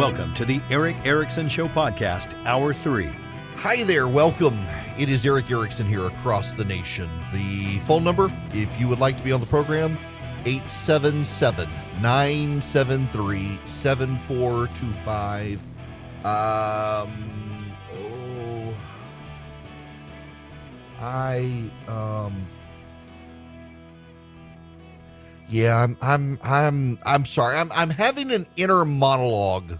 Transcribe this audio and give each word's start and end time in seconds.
Welcome 0.00 0.32
to 0.32 0.46
the 0.46 0.62
Erick 0.70 0.96
Erickson 1.04 1.46
Show 1.46 1.68
Podcast, 1.68 2.34
Hour 2.46 2.72
3. 2.72 3.10
Hi 3.56 3.84
there, 3.84 4.08
welcome. 4.08 4.58
It 4.98 5.10
is 5.10 5.26
Erick 5.26 5.50
Erickson 5.50 5.86
here 5.86 6.06
across 6.06 6.54
the 6.54 6.64
nation. 6.64 7.06
The 7.34 7.80
phone 7.80 8.02
number, 8.02 8.32
if 8.54 8.80
you 8.80 8.88
would 8.88 8.98
like 8.98 9.18
to 9.18 9.22
be 9.22 9.30
on 9.30 9.40
the 9.40 9.46
program, 9.46 9.98
877 10.46 11.68
973 12.00 13.60
7425. 13.66 15.60
Um, 16.24 17.72
oh, 17.92 18.74
I, 20.98 21.70
um, 21.88 22.42
yeah, 25.50 25.76
I'm, 25.76 25.98
I'm, 26.00 26.38
I'm, 26.42 26.98
I'm 27.04 27.26
sorry. 27.26 27.58
I'm, 27.58 27.70
I'm 27.72 27.90
having 27.90 28.32
an 28.32 28.46
inner 28.56 28.86
monologue. 28.86 29.78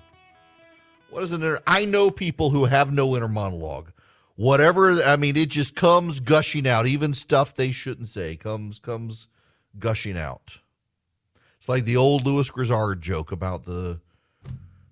What 1.11 1.25
is 1.25 1.33
an 1.33 1.43
inner? 1.43 1.61
I 1.67 1.85
know 1.87 2.11
people 2.11 2.51
who 2.51 2.67
have 2.67 2.93
no 2.93 3.17
inner 3.17 3.29
monologue. 3.29 3.91
Whatever, 4.37 4.93
I 5.03 5.17
mean, 5.17 5.37
it 5.37 5.51
just 5.51 5.75
comes 5.75 6.21
gushing 6.21 6.69
out. 6.69 6.87
Even 6.87 7.13
stuff 7.15 7.55
they 7.55 7.73
shouldn't 7.73 8.09
say 8.09 8.37
comes, 8.37 8.79
comes 8.79 9.27
gushing 9.79 10.17
out. 10.17 10.61
It's 11.59 11.69
like 11.69 11.85
the 11.85 11.97
old 11.97 12.25
Lewis 12.25 12.49
Grizzard 12.49 13.03
joke 13.03 13.33
about 13.33 13.65
the, 13.65 14.01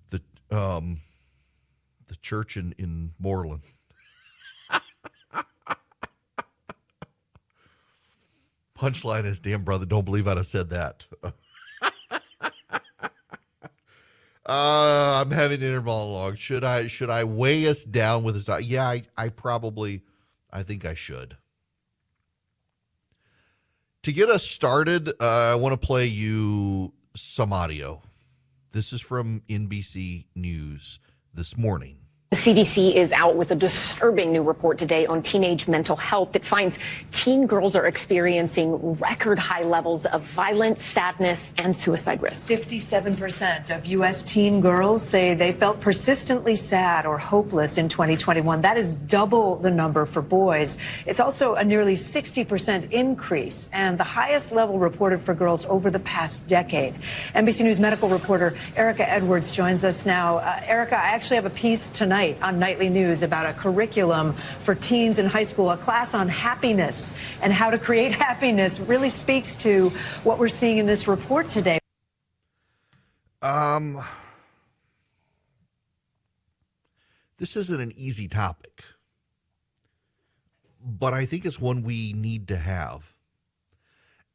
the, 0.09 0.21
um, 0.51 0.97
the 2.07 2.15
church 2.17 2.57
in, 2.57 2.75
in 2.77 3.13
Moreland. 3.17 3.61
Punchline 8.77 9.25
is, 9.25 9.39
damn 9.39 9.63
brother, 9.63 9.85
don't 9.85 10.05
believe 10.05 10.27
I'd 10.27 10.37
have 10.37 10.45
said 10.47 10.69
that. 10.71 11.07
Uh, 14.49 15.21
I'm 15.21 15.29
having 15.29 15.61
inner 15.61 15.79
monologue. 15.81 16.39
Should 16.39 16.63
I 16.63 16.87
should 16.87 17.11
I 17.11 17.23
weigh 17.23 17.67
us 17.67 17.83
down 17.83 18.23
with 18.23 18.33
this? 18.33 18.65
Yeah, 18.65 18.89
I, 18.89 19.03
I 19.15 19.29
probably 19.29 20.01
I 20.51 20.63
think 20.63 20.85
I 20.85 20.95
should. 20.95 21.37
To 24.03 24.11
get 24.11 24.27
us 24.29 24.43
started, 24.43 25.09
uh, 25.21 25.51
I 25.51 25.55
want 25.55 25.79
to 25.79 25.87
play 25.87 26.07
you 26.07 26.93
some 27.15 27.53
audio. 27.53 28.01
This 28.71 28.91
is 28.91 29.01
from 29.01 29.43
NBC 29.47 30.25
News 30.33 30.99
this 31.31 31.55
morning. 31.55 31.98
The 32.31 32.35
CDC 32.35 32.93
is 32.93 33.11
out 33.11 33.37
with 33.37 33.49
a 33.49 33.55
disturbing 33.55 34.31
new 34.31 34.43
report 34.43 34.77
today 34.77 35.07
on 35.07 35.23
teenage 35.23 35.67
mental 35.67 35.95
health 35.95 36.33
that 36.33 36.45
finds 36.45 36.77
teen 37.11 37.47
girls 37.47 37.75
are 37.75 37.87
experiencing 37.87 38.93
record 38.99 39.39
high 39.39 39.63
levels 39.63 40.05
of 40.05 40.21
violence, 40.21 40.83
sadness, 40.83 41.55
and 41.57 41.75
suicide 41.75 42.21
risk. 42.21 42.51
57% 42.51 43.75
of 43.75 43.83
U.S. 43.87 44.21
teen 44.21 44.61
girls 44.61 45.01
say 45.01 45.33
they 45.33 45.51
felt 45.51 45.81
persistently 45.81 46.53
sad 46.53 47.07
or 47.07 47.17
hopeless 47.17 47.79
in 47.79 47.89
2021. 47.89 48.61
That 48.61 48.77
is 48.77 48.93
double 48.93 49.55
the 49.55 49.71
number 49.71 50.05
for 50.05 50.21
boys. 50.21 50.77
It's 51.07 51.19
also 51.19 51.55
a 51.55 51.63
nearly 51.63 51.95
60% 51.95 52.91
increase 52.91 53.71
and 53.73 53.97
the 53.97 54.03
highest 54.03 54.51
level 54.51 54.77
reported 54.77 55.19
for 55.19 55.33
girls 55.33 55.65
over 55.65 55.89
the 55.89 55.99
past 56.01 56.45
decade. 56.45 56.93
NBC 57.33 57.63
News 57.63 57.79
medical 57.79 58.07
reporter 58.07 58.55
Erika 58.75 59.09
Edwards 59.09 59.51
joins 59.51 59.83
us 59.83 60.05
now. 60.05 60.37
Uh, 60.37 60.61
Erica, 60.67 60.95
I 60.95 61.07
actually 61.07 61.37
have 61.37 61.47
a 61.47 61.49
piece 61.49 61.89
tonight 61.89 62.18
on 62.19 62.59
Nightly 62.59 62.89
News 62.89 63.23
about 63.23 63.45
a 63.45 63.53
curriculum 63.53 64.33
for 64.59 64.75
teens 64.75 65.19
in 65.19 65.25
high 65.25 65.43
school, 65.43 65.71
a 65.71 65.77
class 65.77 66.13
on 66.13 66.27
happiness 66.27 67.15
and 67.41 67.53
how 67.53 67.69
to 67.69 67.79
create 67.79 68.11
happiness 68.27 68.79
really 68.79 69.09
speaks 69.09 69.55
to 69.57 69.89
what 70.23 70.37
we're 70.37 70.49
seeing 70.49 70.79
in 70.79 70.85
this 70.85 71.07
report 71.07 71.47
today. 71.47 71.79
Um, 73.41 74.03
this 77.37 77.55
isn't 77.55 77.79
an 77.79 77.93
easy 77.95 78.27
topic, 78.27 78.83
but 80.83 81.13
I 81.13 81.23
think 81.23 81.45
it's 81.45 81.59
one 81.59 81.83
we 81.83 82.11
need 82.11 82.49
to 82.49 82.57
have. 82.57 83.15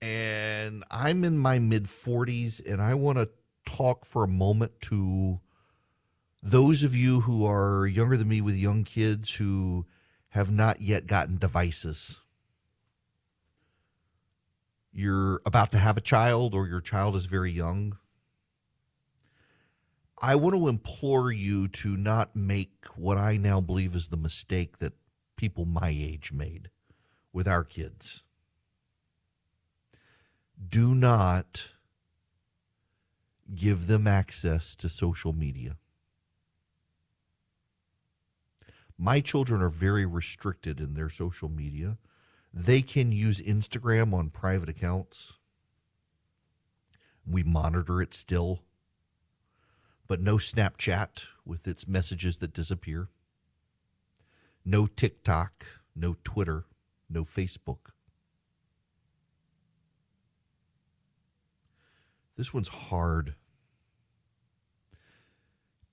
And 0.00 0.84
I'm 0.90 1.22
in 1.22 1.36
my 1.36 1.58
mid 1.58 1.84
40s, 1.84 2.64
and 2.66 2.80
I 2.80 2.94
want 2.94 3.18
to 3.18 3.28
talk 3.66 4.06
for 4.06 4.24
a 4.24 4.28
moment 4.28 4.72
to 4.82 5.40
those 6.44 6.82
of 6.82 6.94
you 6.94 7.22
who 7.22 7.46
are 7.46 7.86
younger 7.86 8.18
than 8.18 8.28
me 8.28 8.42
with 8.42 8.54
young 8.54 8.84
kids 8.84 9.36
who 9.36 9.86
have 10.28 10.52
not 10.52 10.82
yet 10.82 11.06
gotten 11.06 11.38
devices. 11.38 12.20
You're 14.92 15.40
about 15.46 15.70
to 15.70 15.78
have 15.78 15.96
a 15.96 16.02
child, 16.02 16.54
or 16.54 16.68
your 16.68 16.82
child 16.82 17.16
is 17.16 17.24
very 17.24 17.50
young. 17.50 17.96
I 20.20 20.36
want 20.36 20.54
to 20.54 20.68
implore 20.68 21.32
you 21.32 21.66
to 21.68 21.96
not 21.96 22.36
make 22.36 22.86
what 22.94 23.16
I 23.16 23.38
now 23.38 23.62
believe 23.62 23.94
is 23.94 24.08
the 24.08 24.16
mistake 24.18 24.78
that 24.78 24.92
people 25.36 25.64
my 25.64 25.88
age 25.88 26.30
made 26.30 26.68
with 27.32 27.48
our 27.48 27.64
kids. 27.64 28.22
Do 30.68 30.94
not 30.94 31.70
give 33.54 33.86
them 33.86 34.06
access 34.06 34.76
to 34.76 34.90
social 34.90 35.32
media. 35.32 35.78
My 38.96 39.20
children 39.20 39.60
are 39.60 39.68
very 39.68 40.06
restricted 40.06 40.80
in 40.80 40.94
their 40.94 41.10
social 41.10 41.48
media. 41.48 41.98
They 42.52 42.82
can 42.82 43.10
use 43.10 43.40
Instagram 43.40 44.14
on 44.14 44.30
private 44.30 44.68
accounts. 44.68 45.38
We 47.26 47.42
monitor 47.42 48.00
it 48.00 48.14
still, 48.14 48.60
but 50.06 50.20
no 50.20 50.36
Snapchat 50.36 51.26
with 51.44 51.66
its 51.66 51.88
messages 51.88 52.38
that 52.38 52.52
disappear. 52.52 53.08
No 54.64 54.86
TikTok, 54.86 55.64
no 55.96 56.16
Twitter, 56.22 56.64
no 57.10 57.22
Facebook. 57.24 57.90
This 62.36 62.54
one's 62.54 62.68
hard. 62.68 63.34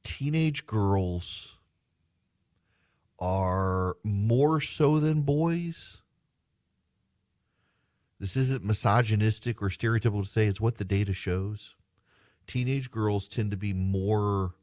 Teenage 0.03 0.66
girls 0.66 1.57
are 3.22 3.96
more 4.04 4.59
so 4.59 5.00
than 5.00 5.22
boys. 5.22 6.02
This 8.20 8.36
isn't 8.36 8.66
misogynistic 8.66 9.62
or 9.62 9.70
stereotypical 9.70 10.24
to 10.24 10.30
say 10.30 10.48
it's 10.48 10.59
what 10.59 10.78
the 10.78 10.86
data 10.86 11.14
shows. 11.14 11.76
Teenage 12.48 12.92
girls 12.92 13.28
tend 13.28 13.52
to 13.52 13.58
be 13.58 13.74
more 13.74 14.56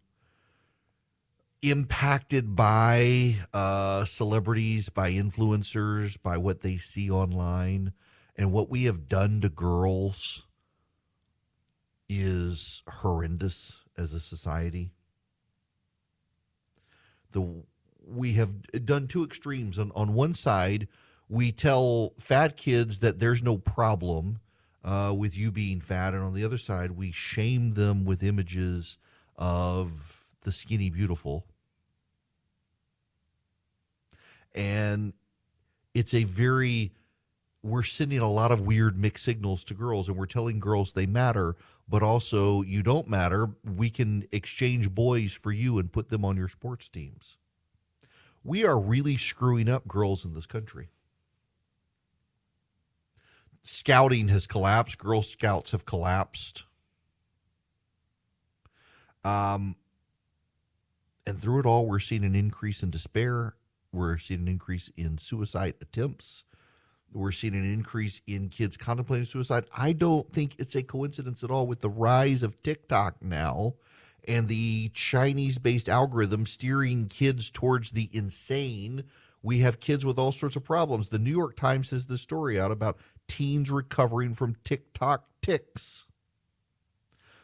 impacted 1.62 2.54
by 2.54 3.36
uh, 3.52 4.04
celebrities, 4.04 4.88
by 4.88 5.12
influencers, 5.12 6.20
by 6.20 6.36
what 6.36 6.60
they 6.60 6.76
see 6.76 7.10
online. 7.10 7.92
And 8.36 8.52
what 8.52 8.70
we 8.70 8.84
have 8.84 9.08
done 9.08 9.40
to 9.40 9.48
girls 9.48 10.46
is 12.08 12.82
horrendous 12.88 13.84
as 13.96 14.12
a 14.12 14.20
society. 14.20 14.92
The 17.32 17.64
we 18.08 18.34
have 18.34 18.62
done 18.84 19.06
two 19.06 19.24
extremes. 19.24 19.78
On, 19.78 19.92
on 19.94 20.14
one 20.14 20.34
side, 20.34 20.88
we 21.28 21.52
tell 21.52 22.14
fat 22.18 22.56
kids 22.56 23.00
that 23.00 23.18
there's 23.18 23.42
no 23.42 23.58
problem 23.58 24.40
uh, 24.84 25.14
with 25.16 25.36
you 25.36 25.52
being 25.52 25.80
fat. 25.80 26.14
And 26.14 26.22
on 26.22 26.34
the 26.34 26.44
other 26.44 26.58
side, 26.58 26.92
we 26.92 27.12
shame 27.12 27.72
them 27.72 28.04
with 28.04 28.22
images 28.22 28.98
of 29.36 30.24
the 30.42 30.52
skinny 30.52 30.90
beautiful. 30.90 31.46
And 34.54 35.12
it's 35.94 36.14
a 36.14 36.24
very, 36.24 36.92
we're 37.62 37.82
sending 37.82 38.18
a 38.18 38.30
lot 38.30 38.50
of 38.50 38.62
weird 38.62 38.96
mixed 38.96 39.24
signals 39.24 39.62
to 39.64 39.74
girls 39.74 40.08
and 40.08 40.16
we're 40.16 40.26
telling 40.26 40.58
girls 40.58 40.92
they 40.92 41.06
matter, 41.06 41.54
but 41.88 42.02
also 42.02 42.62
you 42.62 42.82
don't 42.82 43.08
matter. 43.08 43.50
We 43.76 43.90
can 43.90 44.26
exchange 44.32 44.90
boys 44.90 45.34
for 45.34 45.52
you 45.52 45.78
and 45.78 45.92
put 45.92 46.08
them 46.08 46.24
on 46.24 46.36
your 46.36 46.48
sports 46.48 46.88
teams 46.88 47.36
we 48.48 48.64
are 48.64 48.80
really 48.80 49.18
screwing 49.18 49.68
up 49.68 49.86
girls 49.86 50.24
in 50.24 50.32
this 50.32 50.46
country. 50.46 50.88
Scouting 53.62 54.28
has 54.28 54.46
collapsed, 54.46 54.96
Girl 54.96 55.20
Scouts 55.20 55.72
have 55.72 55.84
collapsed. 55.84 56.64
Um, 59.22 59.76
and 61.26 61.36
through 61.36 61.60
it 61.60 61.66
all, 61.66 61.86
we're 61.86 61.98
seeing 61.98 62.24
an 62.24 62.34
increase 62.34 62.82
in 62.82 62.90
despair. 62.90 63.54
We're 63.92 64.16
seeing 64.16 64.40
an 64.40 64.48
increase 64.48 64.90
in 64.96 65.18
suicide 65.18 65.74
attempts. 65.82 66.44
We're 67.12 67.32
seeing 67.32 67.54
an 67.54 67.70
increase 67.70 68.22
in 68.26 68.48
kids 68.48 68.78
contemplating 68.78 69.26
suicide. 69.26 69.64
I 69.76 69.92
don't 69.92 70.32
think 70.32 70.56
it's 70.58 70.74
a 70.74 70.82
coincidence 70.82 71.44
at 71.44 71.50
all 71.50 71.66
with 71.66 71.80
the 71.80 71.90
rise 71.90 72.42
of 72.42 72.62
TikTok 72.62 73.16
now 73.20 73.74
and 74.26 74.48
the 74.48 74.90
Chinese 74.94 75.58
based 75.58 75.88
algorithm 75.88 76.46
steering 76.46 77.08
kids 77.08 77.50
towards 77.50 77.92
the 77.92 78.08
insane. 78.12 79.04
We 79.42 79.60
have 79.60 79.80
kids 79.80 80.04
with 80.04 80.18
all 80.18 80.32
sorts 80.32 80.56
of 80.56 80.64
problems. 80.64 81.08
The 81.08 81.18
New 81.18 81.30
York 81.30 81.56
Times 81.56 81.90
has 81.90 82.06
this 82.06 82.20
story 82.20 82.58
out 82.58 82.70
about 82.70 82.98
teens 83.28 83.70
recovering 83.70 84.34
from 84.34 84.56
TikTok 84.64 85.24
tics. 85.42 86.06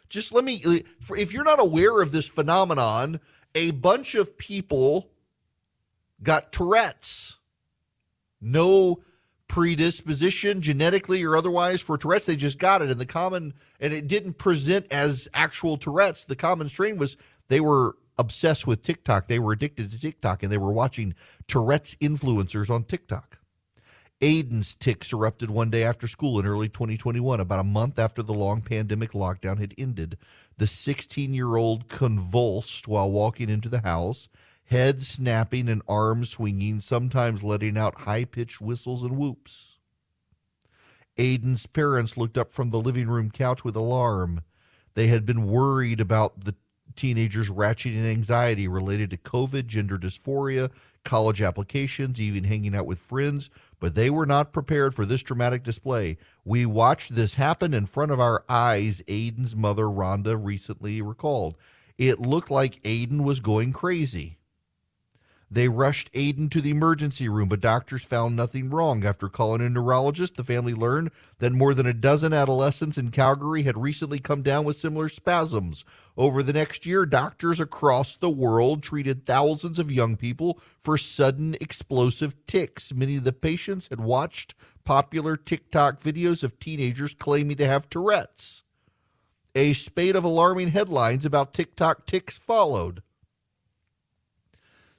just 0.08 0.32
let 0.32 0.44
me, 0.44 0.62
if 1.10 1.32
you're 1.32 1.44
not 1.44 1.60
aware 1.60 2.00
of 2.00 2.12
this 2.12 2.28
phenomenon, 2.28 3.20
a 3.54 3.70
bunch 3.72 4.14
of 4.14 4.36
people 4.38 5.10
got 6.22 6.52
Tourette's. 6.52 7.38
No 8.40 9.02
predisposition 9.48 10.60
genetically 10.60 11.22
or 11.22 11.36
otherwise 11.36 11.80
for 11.80 11.98
Tourette's. 11.98 12.26
They 12.26 12.36
just 12.36 12.58
got 12.58 12.82
it. 12.82 12.90
And 12.90 13.00
the 13.00 13.06
common, 13.06 13.54
and 13.80 13.92
it 13.92 14.06
didn't 14.06 14.38
present 14.38 14.86
as 14.90 15.28
actual 15.34 15.76
Tourette's. 15.76 16.24
The 16.24 16.36
common 16.36 16.68
strain 16.68 16.96
was 16.96 17.16
they 17.48 17.60
were 17.60 17.96
obsessed 18.18 18.66
with 18.66 18.82
TikTok. 18.82 19.26
They 19.26 19.38
were 19.38 19.52
addicted 19.52 19.90
to 19.90 20.00
TikTok 20.00 20.42
and 20.42 20.50
they 20.50 20.58
were 20.58 20.72
watching 20.72 21.14
Tourette's 21.48 21.94
influencers 21.96 22.70
on 22.70 22.84
TikTok. 22.84 23.38
Aiden's 24.20 24.74
tics 24.74 25.12
erupted 25.12 25.50
one 25.50 25.70
day 25.70 25.82
after 25.82 26.06
school 26.06 26.38
in 26.38 26.46
early 26.46 26.68
2021, 26.68 27.40
about 27.40 27.60
a 27.60 27.64
month 27.64 27.98
after 27.98 28.22
the 28.22 28.32
long 28.32 28.62
pandemic 28.62 29.12
lockdown 29.12 29.58
had 29.58 29.74
ended. 29.76 30.16
The 30.56 30.66
16 30.66 31.34
year 31.34 31.56
old 31.56 31.88
convulsed 31.88 32.88
while 32.88 33.10
walking 33.10 33.50
into 33.50 33.68
the 33.68 33.80
house, 33.80 34.28
head 34.66 35.02
snapping 35.02 35.68
and 35.68 35.82
arms 35.88 36.30
swinging, 36.30 36.80
sometimes 36.80 37.42
letting 37.42 37.76
out 37.76 38.00
high 38.00 38.24
pitched 38.24 38.60
whistles 38.60 39.02
and 39.02 39.16
whoops. 39.16 39.78
Aiden's 41.16 41.66
parents 41.66 42.16
looked 42.16 42.36
up 42.36 42.52
from 42.52 42.70
the 42.70 42.80
living 42.80 43.08
room 43.08 43.30
couch 43.30 43.64
with 43.64 43.76
alarm. 43.76 44.40
They 44.94 45.06
had 45.06 45.24
been 45.24 45.46
worried 45.46 46.00
about 46.00 46.40
the 46.40 46.54
teenagers' 46.96 47.50
ratcheting 47.50 48.04
anxiety 48.04 48.68
related 48.68 49.10
to 49.10 49.16
COVID, 49.16 49.66
gender 49.66 49.98
dysphoria, 49.98 50.70
college 51.04 51.42
applications, 51.42 52.20
even 52.20 52.44
hanging 52.44 52.74
out 52.74 52.86
with 52.86 52.98
friends, 52.98 53.50
but 53.80 53.94
they 53.94 54.10
were 54.10 54.26
not 54.26 54.52
prepared 54.52 54.94
for 54.94 55.04
this 55.04 55.22
dramatic 55.22 55.62
display. 55.62 56.16
We 56.44 56.66
watched 56.66 57.14
this 57.14 57.34
happen 57.34 57.74
in 57.74 57.86
front 57.86 58.12
of 58.12 58.20
our 58.20 58.44
eyes, 58.48 59.02
Aiden's 59.08 59.54
mother, 59.54 59.84
Rhonda, 59.84 60.38
recently 60.42 61.02
recalled. 61.02 61.56
It 61.98 62.18
looked 62.20 62.50
like 62.50 62.82
Aiden 62.82 63.22
was 63.22 63.40
going 63.40 63.72
crazy. 63.72 64.38
They 65.54 65.68
rushed 65.68 66.12
Aiden 66.14 66.50
to 66.50 66.60
the 66.60 66.72
emergency 66.72 67.28
room, 67.28 67.48
but 67.48 67.60
doctors 67.60 68.02
found 68.02 68.34
nothing 68.34 68.70
wrong. 68.70 69.04
After 69.06 69.28
calling 69.28 69.60
a 69.60 69.70
neurologist, 69.70 70.34
the 70.34 70.42
family 70.42 70.74
learned 70.74 71.12
that 71.38 71.52
more 71.52 71.74
than 71.74 71.86
a 71.86 71.94
dozen 71.94 72.32
adolescents 72.32 72.98
in 72.98 73.12
Calgary 73.12 73.62
had 73.62 73.78
recently 73.78 74.18
come 74.18 74.42
down 74.42 74.64
with 74.64 74.74
similar 74.74 75.08
spasms. 75.08 75.84
Over 76.16 76.42
the 76.42 76.52
next 76.52 76.84
year, 76.84 77.06
doctors 77.06 77.60
across 77.60 78.16
the 78.16 78.30
world 78.30 78.82
treated 78.82 79.24
thousands 79.24 79.78
of 79.78 79.92
young 79.92 80.16
people 80.16 80.58
for 80.80 80.98
sudden 80.98 81.54
explosive 81.60 82.34
tics. 82.46 82.92
Many 82.92 83.14
of 83.14 83.22
the 83.22 83.32
patients 83.32 83.86
had 83.90 84.00
watched 84.00 84.56
popular 84.82 85.36
TikTok 85.36 86.00
videos 86.00 86.42
of 86.42 86.58
teenagers 86.58 87.14
claiming 87.14 87.58
to 87.58 87.66
have 87.68 87.88
Tourette's. 87.88 88.64
A 89.54 89.72
spate 89.72 90.16
of 90.16 90.24
alarming 90.24 90.72
headlines 90.72 91.24
about 91.24 91.54
TikTok 91.54 92.06
tics 92.06 92.38
followed. 92.38 93.03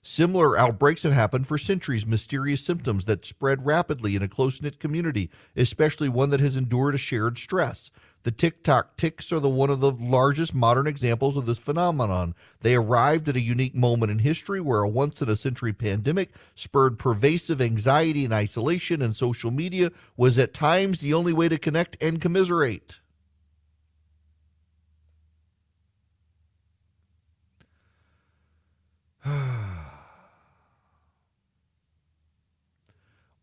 Similar 0.08 0.56
outbreaks 0.56 1.02
have 1.02 1.14
happened 1.14 1.48
for 1.48 1.58
centuries, 1.58 2.06
mysterious 2.06 2.64
symptoms 2.64 3.06
that 3.06 3.26
spread 3.26 3.66
rapidly 3.66 4.16
in 4.16 4.22
a 4.22 4.28
close 4.28 4.62
knit 4.62 4.80
community, 4.80 5.32
especially 5.56 6.10
one 6.10 6.30
that 6.30 6.40
has 6.40 6.56
endured 6.56 6.94
a 6.94 7.00
shared 7.00 7.40
stress. 7.40 7.90
The 8.22 8.30
TikTok 8.30 8.98
tics 8.98 9.32
are 9.32 9.40
the 9.40 9.50
one 9.50 9.72
of 9.72 9.80
the 9.80 9.92
largest 9.92 10.54
modern 10.54 10.86
examples 10.86 11.36
of 11.36 11.48
this 11.48 11.58
phenomenon. 11.58 12.36
They 12.62 12.76
arrived 12.76 13.28
at 13.30 13.36
a 13.36 13.42
unique 13.42 13.74
moment 13.74 14.12
in 14.12 14.20
history 14.20 14.62
where 14.62 14.82
a 14.82 14.88
once 14.88 15.24
in 15.24 15.30
a 15.30 15.36
century 15.36 15.74
pandemic 15.74 16.30
spurred 16.54 17.00
pervasive 17.00 17.60
anxiety 17.60 18.26
and 18.26 18.34
isolation, 18.34 19.02
and 19.02 19.16
social 19.16 19.50
media 19.50 19.90
was 20.16 20.38
at 20.38 20.54
times 20.54 21.00
the 21.00 21.16
only 21.16 21.34
way 21.34 21.50
to 21.50 21.58
connect 21.58 21.98
and 22.00 22.22
commiserate. 22.22 23.00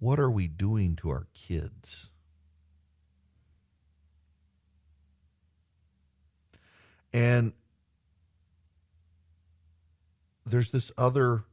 What 0.02 0.18
are 0.18 0.32
we 0.32 0.48
doing 0.48 0.96
to 0.96 1.10
our 1.10 1.28
kids? 1.32 2.10
And 7.12 7.52
there's 10.44 10.72
this 10.72 10.90
other 10.98 11.44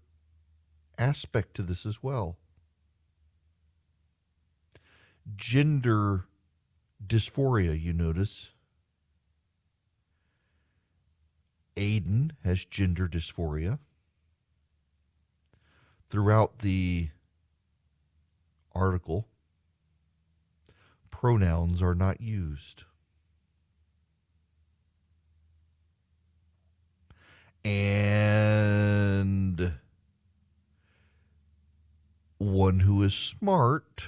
aspect 0.98 1.54
to 1.58 1.62
this 1.62 1.86
as 1.86 2.02
well 2.02 2.40
gender 5.36 6.26
dysphoria, 7.06 7.80
you 7.80 7.94
notice. 7.94 8.50
Aiden 11.78 12.32
has 12.44 12.66
gender 12.66 13.08
dysphoria. 13.08 13.78
Throughout 16.10 16.60
the 16.60 17.10
article, 18.74 19.28
pronouns 21.10 21.82
are 21.82 21.96
not 21.96 22.22
used. 22.22 22.86
And 27.66 29.74
one 32.38 32.80
who 32.80 33.04
is 33.04 33.14
smart 33.14 34.08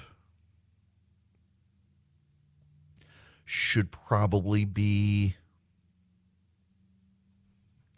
should 3.44 3.92
probably 3.92 4.64
be 4.64 5.36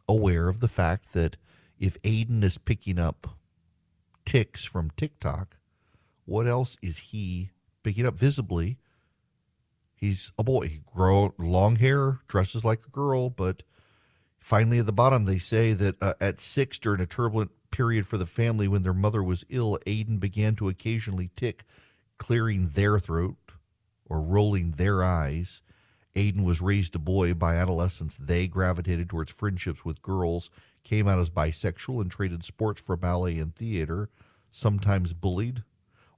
aware 0.10 0.50
of 0.50 0.60
the 0.60 0.68
fact 0.68 1.14
that 1.14 1.38
if 1.80 2.02
Aiden 2.02 2.44
is 2.44 2.58
picking 2.58 2.98
up 2.98 3.38
tics 4.26 4.66
from 4.66 4.90
TikTok, 4.98 5.58
what 6.26 6.48
else 6.48 6.78
is 6.82 6.98
he 6.98 7.52
picking 7.84 8.06
up 8.06 8.16
visibly? 8.16 8.78
He's 9.96 10.32
a 10.38 10.44
boy. 10.44 10.68
He 10.68 10.82
grow 10.86 11.34
long 11.38 11.78
hair, 11.78 12.20
dresses 12.28 12.66
like 12.66 12.86
a 12.86 12.90
girl, 12.90 13.30
but 13.30 13.64
finally 14.40 14.80
at 14.80 14.86
the 14.86 14.92
bottom 14.92 15.26
they 15.26 15.38
say 15.38 15.74
that 15.74 15.96
uh, 16.02 16.14
at 16.20 16.40
six 16.40 16.78
during 16.78 17.02
a 17.02 17.06
turbulent 17.06 17.52
period 17.72 18.06
for 18.06 18.18
the 18.18 18.26
family 18.26 18.68
when 18.68 18.84
their 18.84 18.94
mother 18.94 19.24
was 19.24 19.46
ill, 19.50 19.80
Aiden 19.88 20.20
began 20.20 20.56
to 20.56 20.70
occasionally 20.70 21.30
tic, 21.36 21.64
clearing 22.18 22.70
their 22.70 23.00
throat 23.00 23.38
or 24.06 24.22
rolling 24.22 24.72
their 24.72 25.04
eyes. 25.04 25.62
Aiden 26.16 26.44
was 26.44 26.62
raised 26.62 26.96
a 26.96 27.00
boy. 27.00 27.34
By 27.34 27.56
adolescence, 27.56 28.18
they 28.18 28.48
gravitated 28.48 29.10
towards 29.10 29.32
friendships 29.32 29.84
with 29.84 30.02
girls, 30.02 30.50
came 30.84 31.08
out 31.08 31.20
as 31.20 31.30
bisexual, 31.30 32.02
and 32.02 32.12
traded 32.12 32.44
sports 32.44 32.80
for 32.80 32.96
ballet 32.96 33.40
and 33.40 33.56
theater, 33.56 34.10
sometimes 34.52 35.14
bullied, 35.14 35.64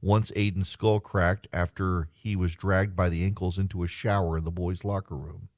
once 0.05 0.29
Aiden's 0.35 0.69
skull 0.69 0.99
cracked 0.99 1.47
after 1.51 2.09
he 2.13 2.35
was 2.35 2.53
dragged 2.53 2.95
by 2.95 3.09
the 3.09 3.23
ankles 3.23 3.57
into 3.57 3.81
a 3.81 3.87
shower 3.87 4.37
in 4.37 4.43
the 4.43 4.51
boys' 4.51 4.83
locker 4.83 5.15
room. 5.15 5.49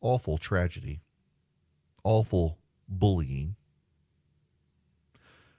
Awful 0.00 0.38
tragedy. 0.38 1.00
Awful 2.04 2.56
bullying. 2.88 3.56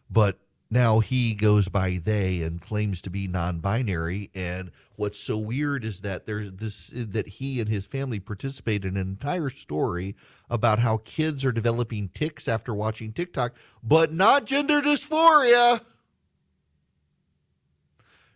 But 0.09 0.39
now 0.73 0.99
he 0.99 1.35
goes 1.35 1.69
by 1.69 1.99
they 2.03 2.41
and 2.41 2.59
claims 2.59 3.01
to 3.01 3.09
be 3.09 3.27
non-binary 3.27 4.31
and 4.33 4.71
what's 4.95 5.19
so 5.19 5.37
weird 5.37 5.85
is 5.85 6.01
that 6.01 6.25
there's 6.25 6.51
this 6.53 6.91
that 6.93 7.27
he 7.27 7.59
and 7.59 7.69
his 7.69 7.85
family 7.85 8.19
participate 8.19 8.83
in 8.83 8.97
an 8.97 9.01
entire 9.01 9.49
story 9.49 10.15
about 10.49 10.79
how 10.79 10.97
kids 10.97 11.45
are 11.45 11.51
developing 11.51 12.09
tics 12.09 12.47
after 12.47 12.73
watching 12.73 13.13
TikTok 13.13 13.55
but 13.83 14.11
not 14.11 14.45
gender 14.45 14.81
dysphoria. 14.81 15.81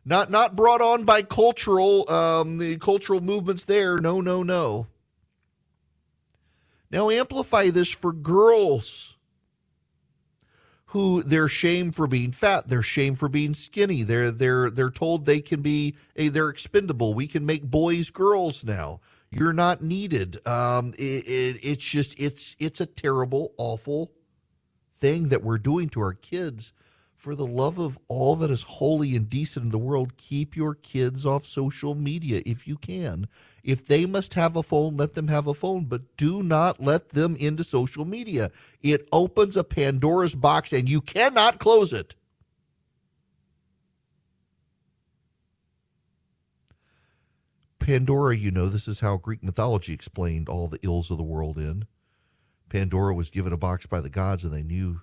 Not 0.05 0.29
not 0.29 0.55
brought 0.55 0.79
on 0.79 1.03
by 1.03 1.23
cultural 1.23 2.09
um 2.09 2.59
the 2.59 2.77
cultural 2.77 3.19
movements 3.19 3.65
there. 3.65 3.97
No 3.97 4.21
no 4.21 4.43
no. 4.43 4.87
Now 6.89 7.09
amplify 7.09 7.69
this 7.69 7.93
for 7.93 8.13
girls 8.13 9.16
who 10.87 11.21
they're 11.21 11.49
shamed 11.49 11.95
for 11.95 12.07
being 12.07 12.31
fat, 12.31 12.67
they're 12.67 12.81
shamed 12.81 13.19
for 13.19 13.27
being 13.27 13.53
skinny. 13.53 14.03
They're 14.03 14.31
they're 14.31 14.69
they're 14.69 14.89
told 14.89 15.25
they 15.25 15.41
can 15.41 15.61
be 15.61 15.95
hey, 16.15 16.29
they're 16.29 16.49
expendable. 16.49 17.13
We 17.13 17.27
can 17.27 17.45
make 17.45 17.63
boys 17.63 18.09
girls 18.09 18.63
now. 18.63 19.01
You're 19.29 19.53
not 19.53 19.83
needed. 19.83 20.45
Um, 20.47 20.93
it, 20.97 21.27
it, 21.27 21.59
it's 21.61 21.83
just 21.83 22.17
it's 22.17 22.55
it's 22.59 22.79
a 22.79 22.85
terrible, 22.85 23.53
awful 23.57 24.11
thing 24.93 25.27
that 25.29 25.43
we're 25.43 25.57
doing 25.57 25.89
to 25.89 26.01
our 26.01 26.13
kids. 26.13 26.73
For 27.17 27.33
the 27.33 27.47
love 27.47 27.79
of 27.79 27.97
all 28.07 28.35
that 28.35 28.51
is 28.51 28.61
holy 28.61 29.15
and 29.15 29.27
decent 29.27 29.65
in 29.65 29.71
the 29.71 29.79
world, 29.79 30.17
keep 30.17 30.55
your 30.55 30.75
kids 30.75 31.25
off 31.25 31.47
social 31.47 31.95
media 31.95 32.43
if 32.45 32.67
you 32.67 32.77
can. 32.77 33.27
If 33.63 33.83
they 33.87 34.05
must 34.05 34.35
have 34.35 34.55
a 34.55 34.61
phone, 34.61 34.97
let 34.97 35.15
them 35.15 35.27
have 35.27 35.47
a 35.47 35.55
phone, 35.55 35.85
but 35.85 36.15
do 36.15 36.43
not 36.43 36.79
let 36.79 37.09
them 37.09 37.35
into 37.35 37.63
social 37.63 38.05
media. 38.05 38.51
It 38.83 39.09
opens 39.11 39.57
a 39.57 39.63
Pandora's 39.63 40.35
box 40.35 40.71
and 40.71 40.87
you 40.87 41.01
cannot 41.01 41.57
close 41.57 41.91
it. 41.91 42.13
Pandora, 47.79 48.37
you 48.37 48.51
know, 48.51 48.67
this 48.67 48.87
is 48.87 48.99
how 48.99 49.17
Greek 49.17 49.43
mythology 49.43 49.91
explained 49.91 50.49
all 50.49 50.67
the 50.67 50.79
ills 50.83 51.09
of 51.09 51.17
the 51.17 51.23
world 51.23 51.57
in. 51.57 51.87
Pandora 52.69 53.15
was 53.15 53.31
given 53.31 53.53
a 53.53 53.57
box 53.57 53.87
by 53.87 54.01
the 54.01 54.09
gods, 54.09 54.43
and 54.43 54.53
they 54.53 54.61
knew 54.61 55.01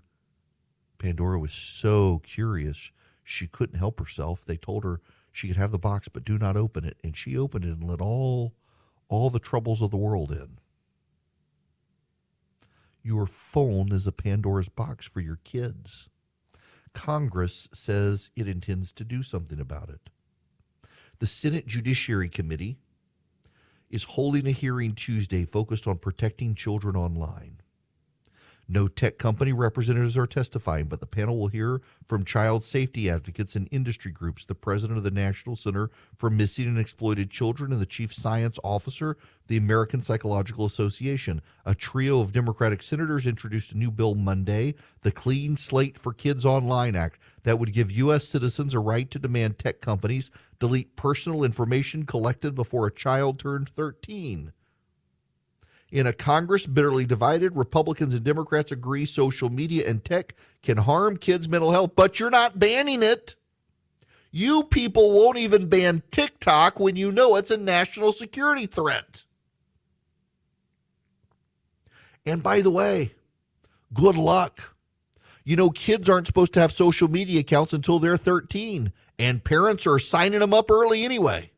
Pandora 1.04 1.38
was 1.38 1.52
so 1.52 2.20
curious 2.20 2.90
she 3.22 3.46
couldn't 3.46 3.78
help 3.78 3.98
herself. 4.00 4.42
They 4.42 4.56
told 4.56 4.84
her 4.84 5.02
she 5.32 5.48
could 5.48 5.58
have 5.58 5.70
the 5.70 5.78
box, 5.78 6.08
but 6.08 6.24
do 6.24 6.38
not 6.38 6.56
open 6.56 6.82
it. 6.82 6.96
And 7.04 7.14
she 7.14 7.36
opened 7.36 7.66
it 7.66 7.72
and 7.72 7.84
let 7.84 8.00
all 8.00 8.54
all 9.08 9.28
the 9.28 9.38
troubles 9.38 9.82
of 9.82 9.90
the 9.90 9.98
world 9.98 10.32
in. 10.32 10.58
Your 13.02 13.26
phone 13.26 13.92
is 13.92 14.06
a 14.06 14.12
Pandora's 14.12 14.70
box 14.70 15.04
for 15.06 15.20
your 15.20 15.38
kids. 15.44 16.08
Congress 16.94 17.68
says 17.74 18.30
it 18.34 18.48
intends 18.48 18.90
to 18.92 19.04
do 19.04 19.22
something 19.22 19.60
about 19.60 19.90
it. 19.90 20.08
The 21.18 21.26
Senate 21.26 21.66
Judiciary 21.66 22.30
Committee 22.30 22.78
is 23.90 24.04
holding 24.04 24.46
a 24.46 24.52
hearing 24.52 24.94
Tuesday 24.94 25.44
focused 25.44 25.86
on 25.86 25.98
protecting 25.98 26.54
children 26.54 26.96
online. 26.96 27.58
No 28.66 28.88
tech 28.88 29.18
company 29.18 29.52
representatives 29.52 30.16
are 30.16 30.26
testifying, 30.26 30.86
but 30.86 31.00
the 31.00 31.06
panel 31.06 31.38
will 31.38 31.48
hear 31.48 31.82
from 32.06 32.24
child 32.24 32.64
safety 32.64 33.10
advocates 33.10 33.54
and 33.56 33.68
industry 33.70 34.10
groups, 34.10 34.44
the 34.44 34.54
president 34.54 34.96
of 34.96 35.04
the 35.04 35.10
National 35.10 35.54
Center 35.54 35.90
for 36.16 36.30
Missing 36.30 36.68
and 36.68 36.78
Exploited 36.78 37.30
Children, 37.30 37.72
and 37.72 37.80
the 37.80 37.86
chief 37.86 38.14
science 38.14 38.58
officer 38.64 39.10
of 39.10 39.48
the 39.48 39.58
American 39.58 40.00
Psychological 40.00 40.64
Association. 40.64 41.42
A 41.66 41.74
trio 41.74 42.20
of 42.20 42.32
Democratic 42.32 42.82
senators 42.82 43.26
introduced 43.26 43.72
a 43.72 43.78
new 43.78 43.90
bill 43.90 44.14
Monday, 44.14 44.74
the 45.02 45.12
Clean 45.12 45.56
Slate 45.56 45.98
for 45.98 46.14
Kids 46.14 46.46
Online 46.46 46.96
Act, 46.96 47.18
that 47.42 47.58
would 47.58 47.74
give 47.74 47.90
U.S. 47.92 48.26
citizens 48.26 48.72
a 48.72 48.78
right 48.78 49.10
to 49.10 49.18
demand 49.18 49.58
tech 49.58 49.82
companies 49.82 50.30
delete 50.58 50.96
personal 50.96 51.44
information 51.44 52.06
collected 52.06 52.54
before 52.54 52.86
a 52.86 52.94
child 52.94 53.38
turned 53.38 53.68
13. 53.68 54.52
In 55.94 56.08
a 56.08 56.12
Congress 56.12 56.66
bitterly 56.66 57.06
divided, 57.06 57.54
Republicans 57.54 58.14
and 58.14 58.24
Democrats 58.24 58.72
agree 58.72 59.06
social 59.06 59.48
media 59.48 59.88
and 59.88 60.04
tech 60.04 60.34
can 60.60 60.76
harm 60.76 61.16
kids' 61.16 61.48
mental 61.48 61.70
health, 61.70 61.92
but 61.94 62.18
you're 62.18 62.30
not 62.30 62.58
banning 62.58 63.00
it. 63.00 63.36
You 64.32 64.64
people 64.64 65.12
won't 65.12 65.38
even 65.38 65.68
ban 65.68 66.02
TikTok 66.10 66.80
when 66.80 66.96
you 66.96 67.12
know 67.12 67.36
it's 67.36 67.52
a 67.52 67.56
national 67.56 68.10
security 68.10 68.66
threat. 68.66 69.22
And 72.26 72.42
by 72.42 72.60
the 72.60 72.72
way, 72.72 73.12
good 73.92 74.16
luck. 74.16 74.74
You 75.44 75.54
know, 75.54 75.70
kids 75.70 76.08
aren't 76.08 76.26
supposed 76.26 76.54
to 76.54 76.60
have 76.60 76.72
social 76.72 77.06
media 77.06 77.38
accounts 77.38 77.72
until 77.72 78.00
they're 78.00 78.16
13, 78.16 78.92
and 79.20 79.44
parents 79.44 79.86
are 79.86 80.00
signing 80.00 80.40
them 80.40 80.54
up 80.54 80.72
early 80.72 81.04
anyway. 81.04 81.52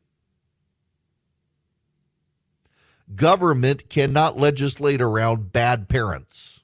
Government 3.15 3.89
cannot 3.89 4.37
legislate 4.37 5.01
around 5.01 5.51
bad 5.51 5.87
parents. 5.87 6.61